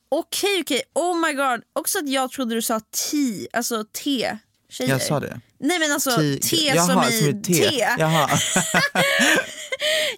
Okej 0.09 0.61
okej, 0.61 0.81
oh 0.93 1.19
my 1.27 1.33
god. 1.33 1.63
Också 1.73 1.99
att 1.99 2.09
jag 2.09 2.31
trodde 2.31 2.55
du 2.55 2.61
sa 2.61 2.79
T, 2.79 3.17
alltså 3.53 3.85
T. 4.03 4.37
Tjejer. 4.69 4.89
Jag 4.91 5.01
sa 5.01 5.19
det. 5.19 5.41
Nej 5.61 5.79
men 5.79 5.91
alltså 5.91 6.09
T- 6.17 6.37
T 6.41 6.57
Jaha, 6.75 6.85
som 6.87 7.03
i 7.03 7.11
som 7.19 7.27
i 7.29 7.41
T. 7.43 7.53
T. 7.53 7.85
Jaha. 7.97 8.29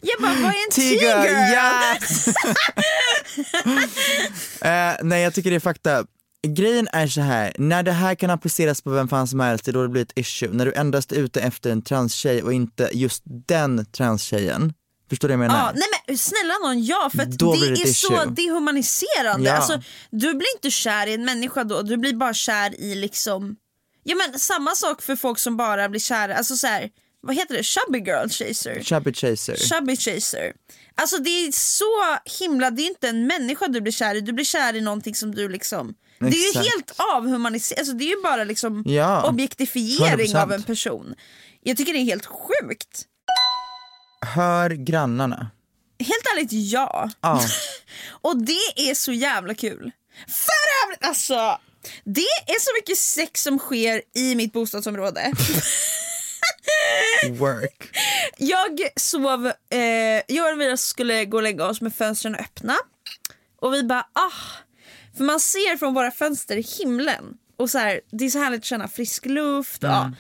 Jag 0.02 0.22
bara, 0.22 0.34
vad 0.34 0.52
är 0.52 0.66
en 0.66 0.72
T-girl? 0.72 1.26
yes! 1.54 2.28
Eh, 4.62 4.94
nej 5.02 5.22
jag 5.24 5.34
tycker 5.34 5.50
det 5.50 5.56
är 5.56 5.60
fakta. 5.60 6.06
Grejen 6.48 6.88
är 6.92 7.08
så 7.08 7.22
här, 7.22 7.54
när 7.58 7.84
det 7.84 7.92
här 7.92 8.16
kan 8.16 8.30
appliceras 8.30 8.82
på 8.82 8.90
vem 8.90 9.08
fan 9.08 9.28
som 9.28 9.40
helst, 9.40 9.66
det 9.66 9.72
är 9.72 9.74
då 9.74 9.82
det 9.82 9.90
blir 9.90 10.02
ett 10.02 10.12
issue. 10.16 10.50
När 10.52 10.66
du 10.66 10.74
endast 10.74 11.12
är 11.12 11.16
ute 11.16 11.42
efter 11.42 11.70
en 11.72 11.82
transtjej 11.82 12.44
och 12.44 12.54
inte 12.54 12.90
just 12.94 13.24
den 13.48 13.86
transtjejen. 13.86 14.74
Förstår 15.10 15.28
du 15.28 15.36
vad 15.36 15.46
jag 15.46 15.52
menar? 15.52 15.66
Ja, 15.66 15.72
nej 15.76 15.84
men 16.08 16.18
snälla 16.18 16.54
någon 16.64 16.84
ja 16.84 17.10
för 17.12 17.26
det 17.26 17.38
det 17.38 17.68
är 17.68 17.72
ett 17.72 17.96
så 17.96 18.14
issue. 18.14 18.26
dehumaniserande. 18.26 19.50
Ja. 19.50 19.56
Alltså, 19.56 19.82
du 20.12 20.34
blir 20.34 20.56
inte 20.56 20.72
kär 20.72 21.08
i 21.08 21.14
en 21.14 21.26
människa 21.26 21.64
då, 21.64 21.82
du 21.82 21.98
blir 21.98 22.14
bara 22.14 22.34
kär 22.34 22.80
i 22.82 22.96
liksom 22.96 23.56
Ja 24.04 24.16
men 24.16 24.40
samma 24.40 24.76
sak 24.76 25.02
för 25.02 25.16
folk 25.16 25.40
som 25.40 25.58
bara 25.58 25.90
blir 25.90 26.00
kära, 26.00 26.36
alltså 26.36 26.56
så 26.56 26.68
här, 26.68 26.90
vad 27.22 27.36
heter 27.36 27.56
det, 27.56 27.64
chubby 27.64 28.00
girl 28.00 28.30
chaser? 28.30 28.84
Chubby 28.84 29.14
chaser. 29.14 29.56
Chubby 29.56 29.98
chaser. 29.98 30.54
Alltså 30.96 31.18
det 31.18 31.30
är 31.30 31.52
så 31.52 32.18
himla, 32.40 32.72
det 32.72 32.82
är 32.82 32.88
inte 32.88 33.10
en 33.10 33.28
människa 33.28 33.68
du 33.68 33.82
blir 33.82 33.94
kär 33.94 34.16
i, 34.16 34.22
du 34.22 34.34
blir 34.34 34.46
kär 34.46 34.76
i 34.76 34.82
någonting 34.82 35.16
som 35.16 35.36
du 35.36 35.50
liksom 35.50 35.94
Det 36.20 36.28
är 36.28 36.54
ju 36.56 36.60
helt 36.70 36.94
avhumaniserat, 37.16 37.80
alltså 37.80 37.94
det 37.94 38.04
är 38.04 38.16
ju 38.18 38.22
bara 38.24 38.44
liksom 38.44 38.84
Ja, 38.86 39.30
objektifiering 39.30 40.28
100%. 40.36 40.42
av 40.44 40.52
en 40.52 40.64
person. 40.64 41.16
Jag 41.62 41.78
tycker 41.78 41.94
det 41.94 42.00
är 42.00 42.04
helt 42.06 42.26
sjukt. 42.26 43.06
Hör 44.36 44.70
grannarna. 44.70 45.52
Helt 46.00 46.26
ärligt 46.36 46.52
ja. 46.52 47.10
Ja. 47.22 47.42
Och 48.22 48.38
det 48.44 48.90
är 48.90 48.94
så 48.94 49.12
jävla 49.12 49.54
kul. 49.54 49.92
För 50.28 50.86
övrigt 50.88 51.06
alltså, 51.06 51.60
det 52.04 52.22
är 52.48 52.60
så 52.60 52.70
mycket 52.78 52.98
sex 52.98 53.44
som 53.44 53.60
sker 53.60 54.02
i 54.16 54.36
mitt 54.36 54.54
bostadsområde. 54.54 55.34
Work. 57.30 57.98
Jag 58.38 58.80
sov, 58.96 59.48
eh, 59.70 59.82
jag 60.28 60.46
och 60.46 60.52
Elvira 60.52 60.78
skulle 60.78 61.26
gå 61.26 61.38
och 61.38 61.44
lägga 61.44 61.66
oss 61.66 61.82
med 61.82 61.96
fönstren 61.96 62.36
öppna. 62.36 62.76
Och 63.60 63.74
vi 63.74 63.84
bara 63.84 64.08
ah, 64.14 64.32
för 65.18 65.24
man 65.24 65.40
ser 65.40 65.78
från 65.78 65.94
våra 65.94 66.12
fönster 66.12 66.80
himlen. 66.80 67.38
Och 67.58 67.70
så 67.70 67.78
här, 67.78 68.02
det 68.12 68.26
är 68.26 68.30
så 68.30 68.40
härligt 68.40 68.60
att 68.60 68.66
känna 68.66 68.88
frisk 68.88 69.26
luft. 69.26 69.84
Ja. 69.84 70.12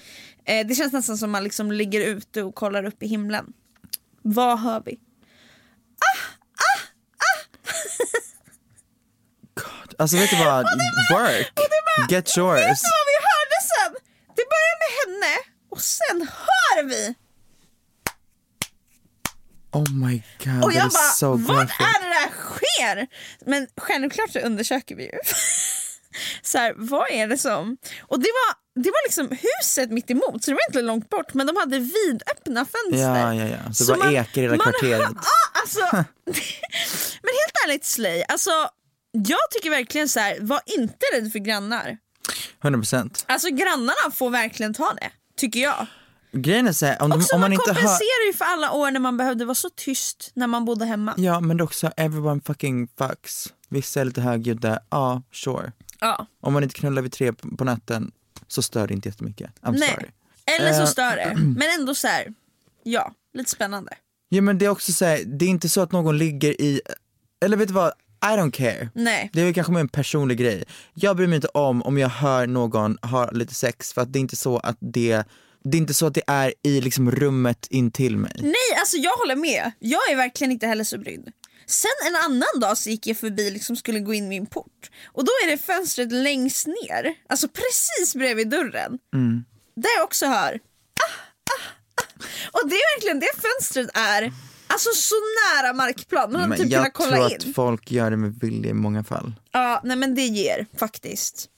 Eh, 0.45 0.67
det 0.67 0.76
känns 0.76 0.93
nästan 0.93 1.17
som 1.17 1.32
man 1.32 1.43
liksom 1.43 1.71
ligger 1.71 2.02
ute 2.02 2.43
och 2.43 2.56
kollar 2.56 2.86
upp 2.86 3.04
i 3.04 3.08
himlen. 3.08 3.54
Vad 4.21 4.60
hör 4.60 4.84
vi? 4.86 4.91
Alltså 9.99 10.17
vet 10.17 10.29
du 10.29 10.36
vad, 10.36 10.65
work. 11.12 11.51
Get 12.10 12.38
yours. 12.38 12.60
Vet 12.60 12.77
du 12.84 12.89
vad 12.99 13.08
vi 13.12 13.17
hörde 13.29 13.58
sen? 13.73 13.91
Det 14.36 14.43
börjar 14.53 14.75
med 14.84 14.91
henne 14.99 15.38
och 15.71 15.82
sen 15.82 16.27
hör 16.27 16.84
vi 16.84 17.15
Oh 19.71 19.91
my 19.93 20.23
god, 20.43 20.63
och 20.63 20.73
jag 20.73 20.89
bara, 20.91 21.12
so 21.13 21.36
vad 21.36 21.60
är 21.62 21.99
det 22.03 22.10
där 22.10 22.29
sker? 22.32 23.08
Men 23.45 23.67
självklart 23.77 24.32
så 24.32 24.39
undersöker 24.39 24.95
vi 24.95 25.03
ju. 25.03 25.12
så 26.41 26.58
här, 26.58 26.73
vad 26.77 27.12
är 27.12 27.27
det 27.27 27.38
som... 27.38 27.77
Och 28.01 28.19
det 28.19 28.29
var, 28.29 28.82
det 28.84 28.89
var 28.89 29.03
liksom 29.08 29.38
huset 29.41 29.91
mitt 29.91 30.12
emot 30.12 30.43
så 30.43 30.51
det 30.51 30.56
var 30.56 30.67
inte 30.69 30.82
långt 30.82 31.10
bort 31.10 31.34
men 31.34 31.47
de 31.47 31.56
hade 31.58 31.79
vidöppna 31.79 32.65
fönster. 32.65 33.10
Ja, 33.10 33.34
ja, 33.36 33.45
ja. 33.45 33.58
Så 33.63 33.67
det 33.69 33.75
Så 33.75 33.93
bara 33.95 34.03
man- 34.06 34.13
ekar 34.15 34.41
i 34.41 34.45
hela 34.45 34.58
kvarteret. 34.58 34.99
Ja, 35.01 35.62
alltså, 35.62 35.79
men 37.21 37.34
helt 37.41 37.65
ärligt 37.65 37.86
Slay, 37.86 38.23
alltså, 38.27 38.51
jag 39.13 39.52
tycker 39.52 39.69
verkligen 39.69 40.10
så 40.10 40.19
här, 40.19 40.38
var 40.41 40.62
inte 40.65 41.06
rädd 41.13 41.32
för 41.32 41.39
grannar. 41.39 41.97
100%. 42.62 43.26
Alltså 43.28 43.49
grannarna 43.49 44.12
får 44.13 44.30
verkligen 44.30 44.73
ta 44.73 44.93
det, 44.93 45.12
tycker 45.38 45.60
jag. 45.60 45.86
Grejen 46.32 46.67
är 46.67 46.71
så 46.73 46.86
här, 46.86 47.02
om, 47.02 47.10
de, 47.10 47.15
Också 47.19 47.36
om 47.36 47.41
man, 47.41 47.49
man 47.49 47.54
inte 47.54 47.65
kompenserar 47.65 48.28
ju 48.28 48.34
för 48.34 48.45
alla 48.45 48.71
år 48.71 48.91
när 48.91 48.99
man 48.99 49.17
behövde 49.17 49.45
vara 49.45 49.56
så 49.56 49.69
tyst 49.69 50.32
när 50.34 50.47
man 50.47 50.65
bodde 50.65 50.86
hemma. 50.86 51.13
Ja 51.17 51.39
men 51.39 51.58
det 51.58 51.62
är 51.62 51.65
också 51.65 51.91
everyone 51.97 52.41
fucking 52.45 52.88
fucks. 52.97 53.54
Vissa 53.69 54.02
är 54.02 54.06
lite 54.06 54.21
högljudda, 54.21 54.80
ja 54.89 55.23
sure. 55.32 55.71
Ja. 55.99 56.28
Om 56.41 56.54
man 56.54 56.63
inte 56.63 56.76
knullar 56.76 57.02
vid 57.02 57.12
tre 57.12 57.34
på 57.34 57.58
på 57.58 57.63
natten 57.63 58.12
så 58.47 58.62
stör 58.62 58.88
det 58.88 58.93
inte 58.93 59.10
jättemycket. 59.10 59.52
I'm 59.62 59.78
Nej. 59.80 59.89
sorry. 59.89 60.08
Eller 60.45 60.73
så 60.73 60.82
Eh, 60.82 60.88
stör 60.88 61.15
det, 61.15 61.36
men 61.58 61.80
ändå 61.80 61.95
så 61.95 62.08
här, 62.08 62.34
ja, 62.84 63.13
lite 63.34 63.49
spännande. 63.49 63.93
Ja 64.30 64.41
men 64.41 64.58
det 64.58 64.65
är 64.65 64.69
också 64.69 64.91
så 64.91 65.06
här, 65.06 65.23
det 65.26 65.45
är 65.45 65.49
inte 65.49 65.69
så 65.69 65.82
att 65.82 65.91
någon 65.91 66.17
ligger 66.17 66.62
i, 66.62 66.82
eller 67.45 67.58
vet 67.58 67.67
du 67.67 67.73
vad, 67.73 67.91
I 68.23 68.38
don't 68.38 68.51
care. 68.51 68.89
Nej. 68.93 69.29
Det 69.33 69.41
är 69.41 69.45
väl 69.45 69.53
kanske 69.53 69.73
mer 69.73 69.79
en 69.79 69.89
personlig 69.89 70.38
grej. 70.38 70.63
Jag 70.93 71.15
bryr 71.15 71.27
mig 71.27 71.36
inte 71.36 71.47
om 71.47 71.81
om 71.83 71.97
jag 71.97 72.09
hör 72.09 72.47
någon 72.47 72.97
ha 73.01 73.31
lite 73.31 73.53
sex 73.53 73.93
för 73.93 74.01
att 74.01 74.13
det 74.13 74.19
är 74.19 74.21
inte 74.21 74.36
så 74.36 74.57
att 74.57 74.77
det, 74.79 75.23
det 75.63 75.77
är 75.77 75.81
inte 75.81 75.93
så 75.93 76.05
att 76.05 76.13
det 76.13 76.23
är 76.27 76.53
i 76.63 76.81
liksom 76.81 77.12
rummet 77.12 77.67
intill 77.69 78.17
mig. 78.17 78.36
Nej, 78.41 78.79
alltså 78.79 78.97
jag 78.97 79.12
håller 79.12 79.36
med. 79.36 79.71
Jag 79.79 80.12
är 80.12 80.15
verkligen 80.15 80.51
inte 80.51 80.67
heller 80.67 80.83
så 80.83 80.97
brydd. 80.97 81.31
Sen 81.65 81.91
en 82.07 82.15
annan 82.15 82.59
dag 82.62 82.77
så 82.77 82.89
gick 82.89 83.07
jag 83.07 83.17
förbi 83.17 83.51
liksom 83.51 83.75
skulle 83.75 83.99
gå 83.99 84.13
in 84.13 84.27
min 84.27 84.45
port 84.45 84.91
och 85.05 85.25
då 85.25 85.31
är 85.45 85.51
det 85.51 85.57
fönstret 85.57 86.12
längst 86.12 86.67
ner, 86.67 87.15
alltså 87.29 87.47
precis 87.47 88.15
bredvid 88.15 88.49
dörren. 88.49 88.99
Mm. 89.13 89.43
Där 89.75 89.89
jag 89.97 90.03
också 90.03 90.25
hör 90.25 90.59
ah, 90.99 91.13
ah, 91.53 91.62
ah. 91.95 92.23
Och 92.51 92.69
det 92.69 92.75
är 92.75 92.95
verkligen, 92.95 93.19
det 93.19 93.29
fönstret 93.41 93.89
är 93.97 94.31
alltså 94.73 94.89
så 94.93 95.15
nära 95.55 95.73
markplan, 95.73 96.31
man 96.31 96.41
hade 96.41 96.49
Men 96.49 96.57
typ 96.59 96.71
jag 96.71 96.93
kunnat 96.93 96.93
kolla 97.12 97.27
tror 97.29 97.41
in. 97.43 97.49
att 97.49 97.55
folk 97.55 97.91
gör 97.91 98.12
det 98.12 98.17
med 98.17 98.39
vilja 98.41 98.69
i 98.69 98.73
många 98.73 99.03
fall. 99.03 99.33
Ja, 99.51 99.81
nej 99.83 99.97
men 99.97 100.15
det 100.15 100.21
ger 100.25 100.65
faktiskt. 100.77 101.49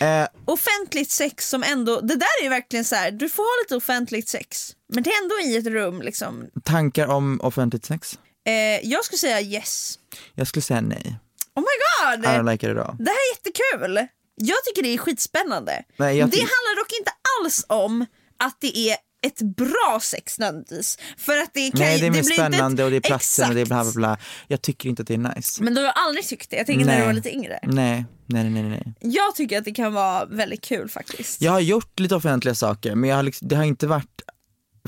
Eh, 0.00 0.26
Offentligt 0.44 1.10
sex 1.10 1.48
som 1.48 1.62
ändå, 1.62 2.00
det 2.00 2.14
där 2.16 2.26
är 2.40 2.42
ju 2.42 2.48
verkligen 2.48 2.84
så 2.84 2.94
här, 2.94 3.10
du 3.10 3.28
får 3.28 3.42
ha 3.42 3.62
lite 3.64 3.76
offentligt 3.76 4.28
sex 4.28 4.74
men 4.94 5.02
det 5.02 5.10
är 5.10 5.22
ändå 5.22 5.34
i 5.40 5.56
ett 5.56 5.66
rum 5.66 6.02
liksom. 6.02 6.44
tankar 6.64 7.06
om 7.06 7.40
offentligt 7.42 7.84
sex? 7.84 8.18
Eh, 8.46 8.52
jag 8.88 9.04
skulle 9.04 9.18
säga 9.18 9.40
yes. 9.40 9.98
Jag 10.34 10.46
skulle 10.46 10.62
säga 10.62 10.80
nej. 10.80 11.16
Oh 11.54 11.60
my 11.62 12.16
god! 12.16 12.24
I 12.24 12.28
don't 12.28 12.50
like 12.52 12.70
it 12.70 12.76
at 12.78 12.86
all. 12.88 12.96
Det 12.98 13.10
här 13.10 13.16
är 13.16 13.36
jättekul! 13.36 14.06
Jag 14.40 14.64
tycker 14.64 14.82
det 14.82 14.94
är 14.94 14.98
skitspännande. 14.98 15.82
Nej, 15.96 16.18
jag 16.18 16.30
det 16.30 16.36
handlar 16.36 16.76
dock 16.82 16.92
inte 16.98 17.10
alls 17.40 17.64
om 17.68 18.06
att 18.38 18.56
det 18.60 18.78
är 18.78 18.96
ett 19.26 19.42
bra 19.42 19.98
sex 20.02 20.38
nödvändigtvis. 20.38 20.98
För 21.16 21.38
att 21.38 21.50
det 21.54 21.70
kan, 21.70 21.80
Nej 21.80 22.00
det 22.00 22.06
är 22.06 22.10
mer 22.10 22.22
spännande 22.22 22.82
ett, 22.82 22.84
och 22.84 22.90
det 22.90 22.96
är 22.96 23.00
platsen 23.00 23.48
och 23.48 23.54
det 23.54 23.60
är 23.60 23.66
bla 23.66 23.82
bla 23.84 23.92
bla. 23.92 24.18
Jag 24.46 24.62
tycker 24.62 24.88
inte 24.88 25.02
att 25.02 25.08
det 25.08 25.14
är 25.14 25.34
nice. 25.36 25.62
Men 25.62 25.74
du 25.74 25.80
har 25.80 25.92
aldrig 25.92 26.26
tyckt 26.26 26.50
det? 26.50 26.56
Jag 26.56 26.66
tänker 26.66 26.84
när 26.84 27.00
du 27.00 27.06
var 27.06 27.12
lite 27.12 27.34
yngre. 27.34 27.58
Nej, 27.62 28.04
nej, 28.26 28.50
nej, 28.50 28.62
nej. 28.62 28.94
Jag 29.00 29.34
tycker 29.34 29.58
att 29.58 29.64
det 29.64 29.72
kan 29.72 29.92
vara 29.92 30.24
väldigt 30.24 30.60
kul 30.60 30.88
faktiskt. 30.88 31.40
Jag 31.40 31.52
har 31.52 31.60
gjort 31.60 32.00
lite 32.00 32.14
offentliga 32.14 32.54
saker 32.54 32.94
men 32.94 33.10
jag 33.10 33.16
har 33.16 33.22
liksom, 33.22 33.48
det 33.48 33.56
har 33.56 33.64
inte 33.64 33.86
varit 33.86 34.22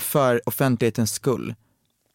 för 0.00 0.48
offentlighetens 0.48 1.12
skull. 1.12 1.54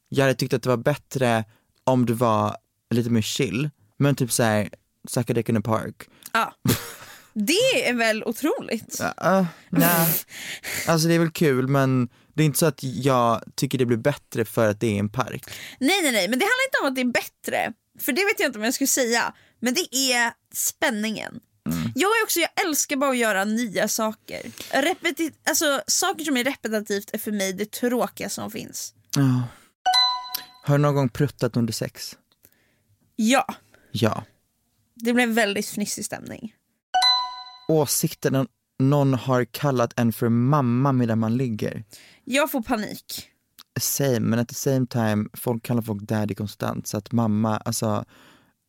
Jag 0.09 0.23
hade 0.23 0.35
tyckt 0.35 0.53
att 0.53 0.63
det 0.63 0.69
var 0.69 0.77
bättre 0.77 1.43
om 1.83 2.05
du 2.05 2.13
var 2.13 2.57
lite 2.89 3.09
mer 3.09 3.21
chill, 3.21 3.69
men 3.97 4.15
typ 4.15 4.31
såhär, 4.31 4.69
sucka 5.07 5.33
dick 5.33 5.49
in 5.49 5.55
the 5.55 5.61
park. 5.61 5.95
Ja. 6.33 6.53
Det 7.35 7.89
är 7.89 7.93
väl 7.93 8.23
otroligt? 8.23 9.01
Uh, 9.01 9.45
nej, 9.69 10.07
alltså 10.87 11.07
det 11.07 11.13
är 11.13 11.19
väl 11.19 11.31
kul 11.31 11.67
men 11.67 12.09
det 12.33 12.43
är 12.43 12.45
inte 12.45 12.59
så 12.59 12.65
att 12.65 12.83
jag 12.83 13.43
tycker 13.55 13.77
det 13.77 13.85
blir 13.85 13.97
bättre 13.97 14.45
för 14.45 14.69
att 14.69 14.79
det 14.79 14.87
är 14.87 14.99
en 14.99 15.09
park. 15.09 15.43
Nej 15.79 16.01
nej 16.01 16.11
nej, 16.11 16.27
men 16.29 16.39
det 16.39 16.45
handlar 16.45 16.65
inte 16.67 16.79
om 16.81 16.87
att 16.87 16.95
det 16.95 17.01
är 17.01 17.23
bättre. 17.23 17.73
För 17.99 18.11
det 18.11 18.25
vet 18.25 18.39
jag 18.39 18.47
inte 18.49 18.59
om 18.59 18.65
jag 18.65 18.73
skulle 18.73 18.87
säga. 18.87 19.33
Men 19.59 19.73
det 19.73 19.95
är 19.95 20.31
spänningen. 20.53 21.39
Mm. 21.69 21.91
Jag 21.95 22.09
är 22.19 22.23
också, 22.23 22.39
jag 22.39 22.65
älskar 22.65 22.95
bara 22.95 23.11
att 23.11 23.17
göra 23.17 23.45
nya 23.45 23.87
saker. 23.87 24.41
Repeti- 24.71 25.33
alltså, 25.45 25.81
saker 25.87 26.23
som 26.25 26.37
är 26.37 26.43
repetitivt 26.43 27.09
är 27.13 27.17
för 27.17 27.31
mig 27.31 27.53
det 27.53 27.71
tråkiga 27.71 28.29
som 28.29 28.51
finns. 28.51 28.93
Ja. 29.15 29.43
Har 30.63 30.77
du 30.77 30.81
någon 30.81 30.95
gång 30.95 31.09
pruttat 31.09 31.57
under 31.57 31.73
sex? 31.73 32.17
Ja, 33.15 33.45
Ja. 33.91 34.23
det 34.95 35.13
blev 35.13 35.29
väldigt 35.29 35.65
fnissig 35.67 36.05
stämning. 36.05 36.53
Åsikter 37.67 38.31
när 38.31 38.47
någon 38.79 39.13
har 39.13 39.45
kallat 39.45 39.93
en 39.99 40.13
för 40.13 40.29
mamma 40.29 40.91
medan 40.91 41.19
man 41.19 41.37
ligger. 41.37 41.83
Jag 42.23 42.51
får 42.51 42.61
panik. 42.61 43.29
Same, 43.79 44.19
men 44.19 44.39
at 44.39 44.47
the 44.47 44.55
same 44.55 44.87
time, 44.87 45.29
folk 45.33 45.63
kallar 45.63 45.81
folk 45.81 46.01
daddy 46.01 46.35
konstant 46.35 46.87
så 46.87 46.97
att 46.97 47.11
mamma, 47.11 47.57
alltså 47.57 48.05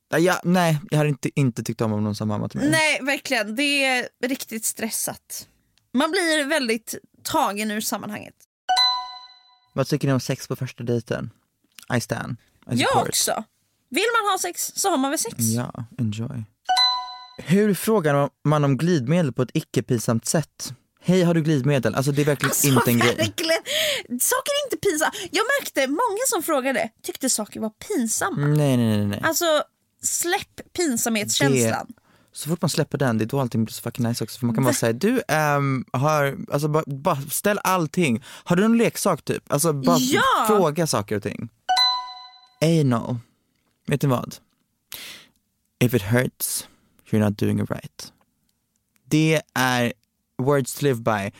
Ja, 0.08 0.40
nej, 0.44 0.80
jag 0.90 0.98
hade 0.98 1.08
inte, 1.08 1.40
inte 1.40 1.62
tyckt 1.62 1.80
om 1.80 1.92
om 1.92 2.04
någon 2.04 2.14
sa 2.14 2.24
mamma 2.24 2.48
till 2.48 2.60
mig. 2.60 2.70
Nej, 2.70 3.00
verkligen. 3.02 3.54
Det 3.54 3.84
är 3.84 4.08
riktigt 4.22 4.64
stressat. 4.64 5.48
Man 5.94 6.10
blir 6.10 6.44
väldigt 6.44 6.94
tagen 7.22 7.70
ur 7.70 7.80
sammanhanget. 7.80 8.34
Vad 9.74 9.86
tycker 9.88 10.08
ni 10.08 10.14
om 10.14 10.20
sex 10.20 10.48
på 10.48 10.56
första 10.56 10.84
dejten? 10.84 11.30
I 11.96 12.00
stand. 12.00 12.36
I 12.72 12.74
Jag 12.74 12.96
också. 12.96 13.44
Vill 13.88 14.04
man 14.22 14.32
ha 14.32 14.38
sex 14.38 14.72
så 14.74 14.90
har 14.90 14.96
man 14.96 15.10
väl 15.10 15.18
sex. 15.18 15.36
Ja, 15.38 15.84
enjoy. 15.98 16.44
Hur 17.48 17.74
frågar 17.74 18.30
man 18.44 18.64
om 18.64 18.76
glidmedel 18.76 19.32
på 19.32 19.42
ett 19.42 19.50
icke-pinsamt 19.54 20.26
sätt? 20.26 20.72
Hej, 21.00 21.22
har 21.22 21.34
du 21.34 21.42
glidmedel? 21.42 21.94
Alltså 21.94 22.12
det 22.12 22.22
är 22.22 22.26
verkligen 22.26 22.50
Alltså, 22.50 22.66
inte 22.68 22.90
en 22.90 22.98
grej. 22.98 23.16
verkligen. 23.16 23.62
Saker 24.20 24.52
är 24.52 24.66
inte 24.66 24.76
pinsamma. 24.76 25.12
Jag 25.30 25.44
märkte 25.60 25.86
många 25.86 26.22
som 26.26 26.42
frågade 26.42 26.90
tyckte 27.02 27.30
saker 27.30 27.60
var 27.60 27.70
pinsamma. 27.70 28.46
Nej, 28.46 28.76
nej, 28.76 28.96
nej. 28.96 29.06
nej. 29.06 29.20
Alltså 29.22 29.62
släpp 30.02 30.72
pinsamhetskänslan. 30.76 31.86
Så 32.32 32.48
fort 32.48 32.62
man 32.62 32.68
släpper 32.68 32.98
den, 32.98 33.18
det 33.18 33.24
är 33.24 33.26
då 33.26 33.40
allting 33.40 33.64
blir 33.64 33.72
så 33.72 33.82
fucking 33.82 34.08
nice 34.08 34.24
också. 34.24 34.38
För 34.38 34.46
man 34.46 34.54
kan 34.54 34.64
bara 34.64 34.74
säga, 34.74 34.92
du 34.92 35.22
ehm, 35.28 35.84
har, 35.92 36.36
alltså 36.52 36.68
bara, 36.68 36.84
bara 36.86 37.20
ställ 37.30 37.58
allting. 37.64 38.24
Har 38.44 38.56
du 38.56 38.64
en 38.64 38.78
leksak 38.78 39.22
typ? 39.24 39.52
Alltså 39.52 39.72
bara 39.72 39.98
Ja! 39.98 40.44
fråga 40.46 40.86
saker 40.86 41.16
och 41.16 41.22
ting. 41.22 41.48
Anal. 42.62 43.16
Vet 43.86 44.02
ni 44.02 44.08
vad? 44.08 44.36
If 45.78 45.94
it 45.94 46.02
hurts, 46.02 46.68
you're 47.10 47.24
not 47.24 47.38
doing 47.38 47.60
it 47.62 47.70
right. 47.70 48.12
Det 49.08 49.42
är 49.54 49.92
words 50.42 50.74
to 50.74 50.84
live 50.84 51.00
by. 51.00 51.32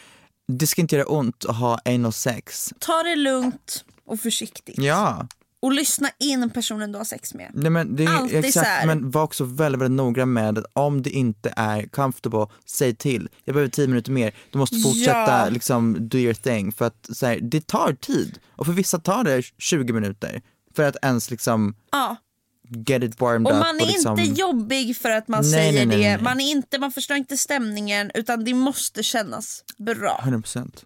Det 0.49 0.67
ska 0.67 0.81
inte 0.83 0.97
göra 0.97 1.07
ont 1.07 1.45
att 1.45 1.57
ha 1.57 1.79
anal 1.85 2.13
sex. 2.13 2.73
Ta 2.79 3.03
det 3.03 3.17
lugnt 3.17 3.85
och 4.05 4.21
försiktigt. 4.21 4.79
Ja. 4.79 5.27
Och 5.61 5.73
lyssna 5.73 6.11
in 6.19 6.51
personen 6.51 6.93
du 6.93 6.99
har 6.99 7.05
sex 7.05 7.35
med. 7.35 7.51
Nej, 7.55 7.71
men 7.71 7.97
det 7.97 8.05
är 8.05 8.09
Alltid 8.09 8.43
så 8.43 8.47
exakt, 8.49 8.67
här. 8.67 8.87
men 8.87 9.11
var 9.11 9.23
också 9.23 9.45
väldigt, 9.45 9.81
väldigt 9.81 9.97
noggrann 9.97 10.33
med 10.33 10.59
att 10.59 10.65
om 10.73 11.03
det 11.03 11.11
inte 11.11 11.53
är 11.57 11.87
comfortable, 11.87 12.47
säg 12.67 12.95
till. 12.95 13.29
Jag 13.45 13.55
behöver 13.55 13.71
tio 13.71 13.87
minuter 13.89 14.13
mer, 14.13 14.35
du 14.51 14.59
måste 14.59 14.77
fortsätta 14.77 15.39
Ja. 15.45 15.49
liksom 15.49 16.09
do 16.09 16.19
your 16.19 16.35
thing. 16.35 16.73
För 16.73 16.85
att 16.85 17.09
så 17.13 17.27
här, 17.27 17.39
det 17.43 17.67
tar 17.67 17.93
tid. 17.93 18.39
Och 18.49 18.67
för 18.67 18.73
vissa 18.73 18.99
tar 18.99 19.25
det 19.25 19.43
20 19.59 19.93
minuter. 19.93 20.43
För 20.77 20.83
att 20.83 20.97
ens 21.03 21.31
liksom 21.31 21.75
Ja. 21.93 22.17
Get 22.71 23.03
it 23.03 23.21
warmed 23.21 23.47
Och 23.53 23.59
up. 23.59 23.65
man 23.67 23.77
är 23.77 23.83
och 23.83 23.87
liksom, 23.89 24.19
inte 24.19 24.41
jobbig 24.41 24.97
för 24.97 25.11
att 25.11 25.29
man 25.29 25.41
Nej, 25.43 25.51
säger 25.53 25.73
nej, 25.73 25.87
nej, 25.87 25.97
det. 25.99 26.03
nej. 26.17 26.23
Man, 26.23 26.41
är 26.41 26.51
inte, 26.51 26.79
man 26.79 26.93
förstår 26.93 27.17
inte 27.17 27.37
stämningen 27.37 28.11
utan 28.15 28.45
det 28.45 28.55
måste 28.55 29.03
kännas 29.03 29.65
bra. 29.79 30.21
100%. 30.25 30.85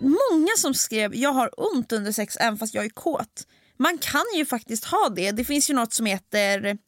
Många 0.00 0.48
som 0.56 0.74
skrev 0.74 1.14
jag 1.14 1.32
har 1.32 1.50
ont 1.74 1.92
under 1.92 2.12
sex 2.12 2.36
även 2.36 2.58
fast 2.58 2.74
jag 2.74 2.84
är 2.84 2.88
kåt. 2.88 3.46
Man 3.78 3.98
kan 3.98 4.24
ju 4.36 4.46
faktiskt 4.46 4.84
ha 4.84 5.08
det. 5.16 5.30
Det 5.30 5.44
finns 5.44 5.70
ju 5.70 5.74
något 5.74 5.92
som 5.92 6.06
heter 6.06 6.78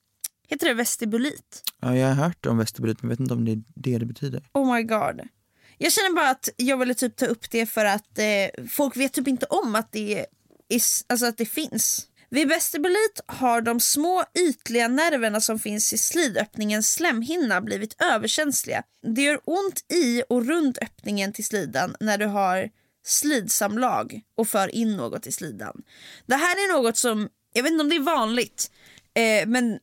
Heter 0.49 0.69
det 0.69 0.75
vestibulit? 0.75 1.63
Ja, 1.81 1.97
jag 1.97 2.09
har 2.09 2.15
hört 2.15 2.47
om 2.47 2.59
vestibulit 2.59 3.03
men 3.03 3.09
vet 3.11 3.21
inte 3.21 3.35
om 3.35 3.45
det 3.45 3.53
är 3.53 3.63
det 3.75 3.99
det 3.99 4.07
betyder. 4.07 4.43
Oh 4.53 4.75
my 4.75 4.83
god. 4.83 5.21
Jag 5.79 5.93
känner 5.93 6.15
bara 6.15 6.31
att 6.31 6.49
jag 6.57 6.77
ville 6.77 6.95
typ 6.95 7.17
ta 7.17 7.27
upp 7.27 7.51
det 7.51 7.67
för 7.67 7.85
att 7.85 8.19
eh, 8.19 8.65
folk 8.71 8.97
vet 8.97 9.13
typ 9.13 9.29
inte 9.29 9.47
om 9.47 9.75
att 9.75 9.93
det, 9.93 10.19
är, 10.19 10.27
alltså 11.07 11.27
att 11.27 11.39
det 11.39 11.47
finns. 11.47 12.07
Vid 12.33 12.49
vestibulit 12.49 13.21
har 13.27 13.61
de 13.61 13.81
små 13.81 14.25
ytliga 14.35 14.89
nerverna 14.89 15.41
som 15.41 15.59
finns 15.59 15.93
i 15.93 15.99
slidöppningens 15.99 16.93
slemhinna 16.93 17.61
blivit 17.61 18.03
överkänsliga. 18.03 18.83
Det 19.07 19.23
gör 19.23 19.41
ont 19.45 19.85
i 19.93 20.23
och 20.29 20.47
runt 20.47 20.79
öppningen 20.79 21.33
till 21.33 21.45
slidan 21.45 21.97
när 22.01 22.19
du 22.19 22.27
har 22.27 22.71
slidsamlag 23.05 24.21
och 24.37 24.49
för 24.49 24.75
in 24.75 24.97
något 24.97 25.27
i 25.27 25.33
slidan. 25.33 25.83
Det 26.27 26.35
här 26.35 26.57
är 26.57 26.73
något 26.73 26.97
som, 26.97 27.29
jag 27.53 27.63
vet 27.63 27.73
inte 27.73 27.83
om 27.83 27.89
det 27.89 27.97
är 27.97 28.01
vanligt, 28.01 28.71
eh, 29.15 29.49
men 29.49 29.79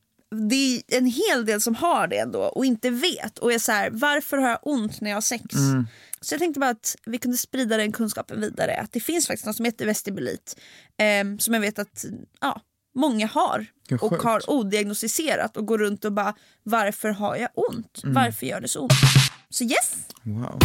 det 0.50 0.56
är 0.76 0.98
en 0.98 1.06
hel 1.06 1.46
del 1.46 1.62
som 1.62 1.76
har 1.76 2.08
det 2.08 2.18
ändå 2.18 2.40
och 2.40 2.66
inte 2.66 2.90
vet 2.90 3.40
och 3.40 3.54
är 3.54 3.60
så 3.60 3.72
här, 3.72 3.90
varför 3.90 4.38
har 4.38 4.50
jag 4.50 4.60
ont 4.62 5.02
när 5.02 5.10
jag 5.10 5.18
har 5.18 5.22
sex? 5.22 5.56
Mm. 5.56 5.88
Så 6.22 6.34
jag 6.34 6.40
tänkte 6.40 6.60
bara 6.60 6.70
att 6.70 6.96
vi 7.06 7.18
kunde 7.18 7.38
sprida 7.38 7.78
den 7.78 7.92
kunskapen 7.92 8.42
vidare, 8.42 8.76
att 8.76 8.92
det 8.92 9.00
finns 9.00 9.28
faktiskt 9.28 9.46
något 9.46 9.56
som 9.56 9.66
heter 9.66 9.86
vestibulit 9.86 10.60
eh, 10.98 11.38
som 11.40 11.54
jag 11.54 11.62
vet 11.62 11.80
att 11.80 12.06
ja, 12.42 12.62
många 12.96 13.28
har 13.28 13.66
och 14.02 14.14
har 14.24 14.50
odiagnostiserat 14.50 15.58
och 15.58 15.66
går 15.66 15.78
runt 15.78 16.06
och 16.06 16.14
bara 16.14 16.36
varför 16.64 17.10
har 17.10 17.36
jag 17.36 17.50
ont? 17.54 18.02
Varför 18.04 18.46
gör 18.46 18.62
det 18.62 18.68
så 18.68 18.82
ont? 18.82 18.94
Så 19.50 19.64
yes! 19.64 19.96
Wow. 20.24 20.60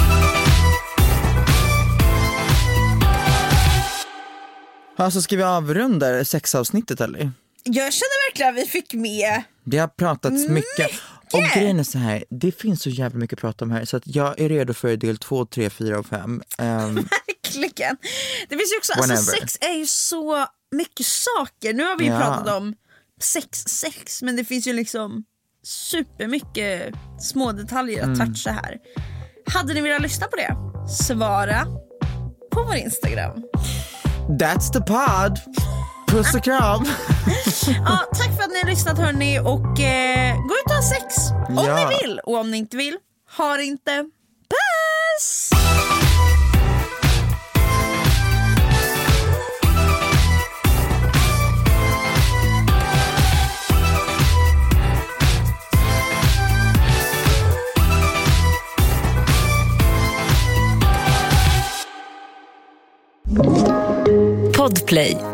Alltså 4.97 5.23
ska 5.23 5.37
vi 5.37 5.43
avrunda 5.43 6.25
sexavsnittet 6.25 7.01
eller? 7.01 7.33
Jag 7.63 7.93
känner 7.93 8.31
verkligen 8.31 8.55
att 8.55 8.61
vi 8.61 8.67
fick 8.67 8.95
med 8.95 9.43
Det 9.65 9.79
har 9.79 9.89
pratats 9.89 10.49
mycket. 10.49 10.91
Och 11.35 11.43
grejen 11.55 11.79
är 11.81 11.85
så 11.85 11.99
här, 11.99 12.25
det 12.31 12.53
finns 12.53 12.83
så 12.83 12.91
jävla 12.91 13.19
mycket 13.19 13.37
att 13.37 13.41
prata 13.41 13.65
om 13.65 13.71
här 13.71 13.85
så 13.85 13.97
att 13.97 14.03
jag 14.07 14.41
är 14.41 14.49
redo 14.49 14.75
för 14.75 14.97
del 14.97 15.19
två, 15.19 15.45
tre, 15.47 15.71
fyra 15.71 15.99
och 15.99 16.07
fem. 16.07 16.43
Ehm, 16.59 16.95
verkligen. 17.45 17.97
Det 18.49 18.57
finns 18.57 18.73
ju 18.73 18.79
också, 18.79 18.93
alltså 18.93 19.09
Whenever. 19.09 19.41
sex 19.41 19.59
är 19.61 19.79
ju 19.79 19.87
så 19.87 20.47
mycket 20.73 21.07
saker. 21.07 21.75
Nu 21.75 21.83
har 21.85 21.99
vi 21.99 22.05
ju 22.05 22.11
Ja. 22.11 22.21
pratat 22.21 22.55
om 22.57 22.75
sex, 23.21 23.59
sex 23.59 24.23
men 24.23 24.37
det 24.37 24.45
finns 24.45 24.67
ju 24.67 24.73
liksom 24.73 25.25
supermycket 25.63 26.95
små 27.21 27.53
detaljer 27.53 27.99
att 28.03 28.05
Mm. 28.21 28.35
toucha 28.35 28.51
här. 28.51 28.79
Hade 29.47 29.75
ni 29.75 29.81
velat 29.81 30.03
lyssna 30.03 30.27
på 30.27 30.37
det? 30.37 30.57
Svara 31.05 31.65
på 32.53 32.63
vår 32.65 32.75
Instagram. 32.77 33.33
that's 34.29 34.73
the 34.73 34.81
pod! 34.81 35.39
Puss 36.15 36.35
och 36.35 36.45
kram! 36.45 36.85
Ja, 37.67 37.99
tack 38.15 38.37
för 38.37 38.43
att 38.43 38.51
ni 38.51 38.61
har 38.63 38.67
lyssnat 38.71 38.99
hörni 38.99 39.39
och 39.39 39.81
eh, 39.81 40.37
gå 40.37 40.55
ut 40.55 40.65
och 40.65 40.73
ha 40.73 40.83
sex 40.83 41.15
om 41.49 41.65
Ja. 41.67 41.89
ni 41.89 41.97
vill 42.03 42.21
och 42.25 42.39
om 42.39 42.51
ni 42.51 42.57
inte 42.57 42.77
vill, 42.77 42.97
har 43.31 43.59
inte. 43.59 44.05
Puss! 44.49 45.51
Podplay. 64.57 65.34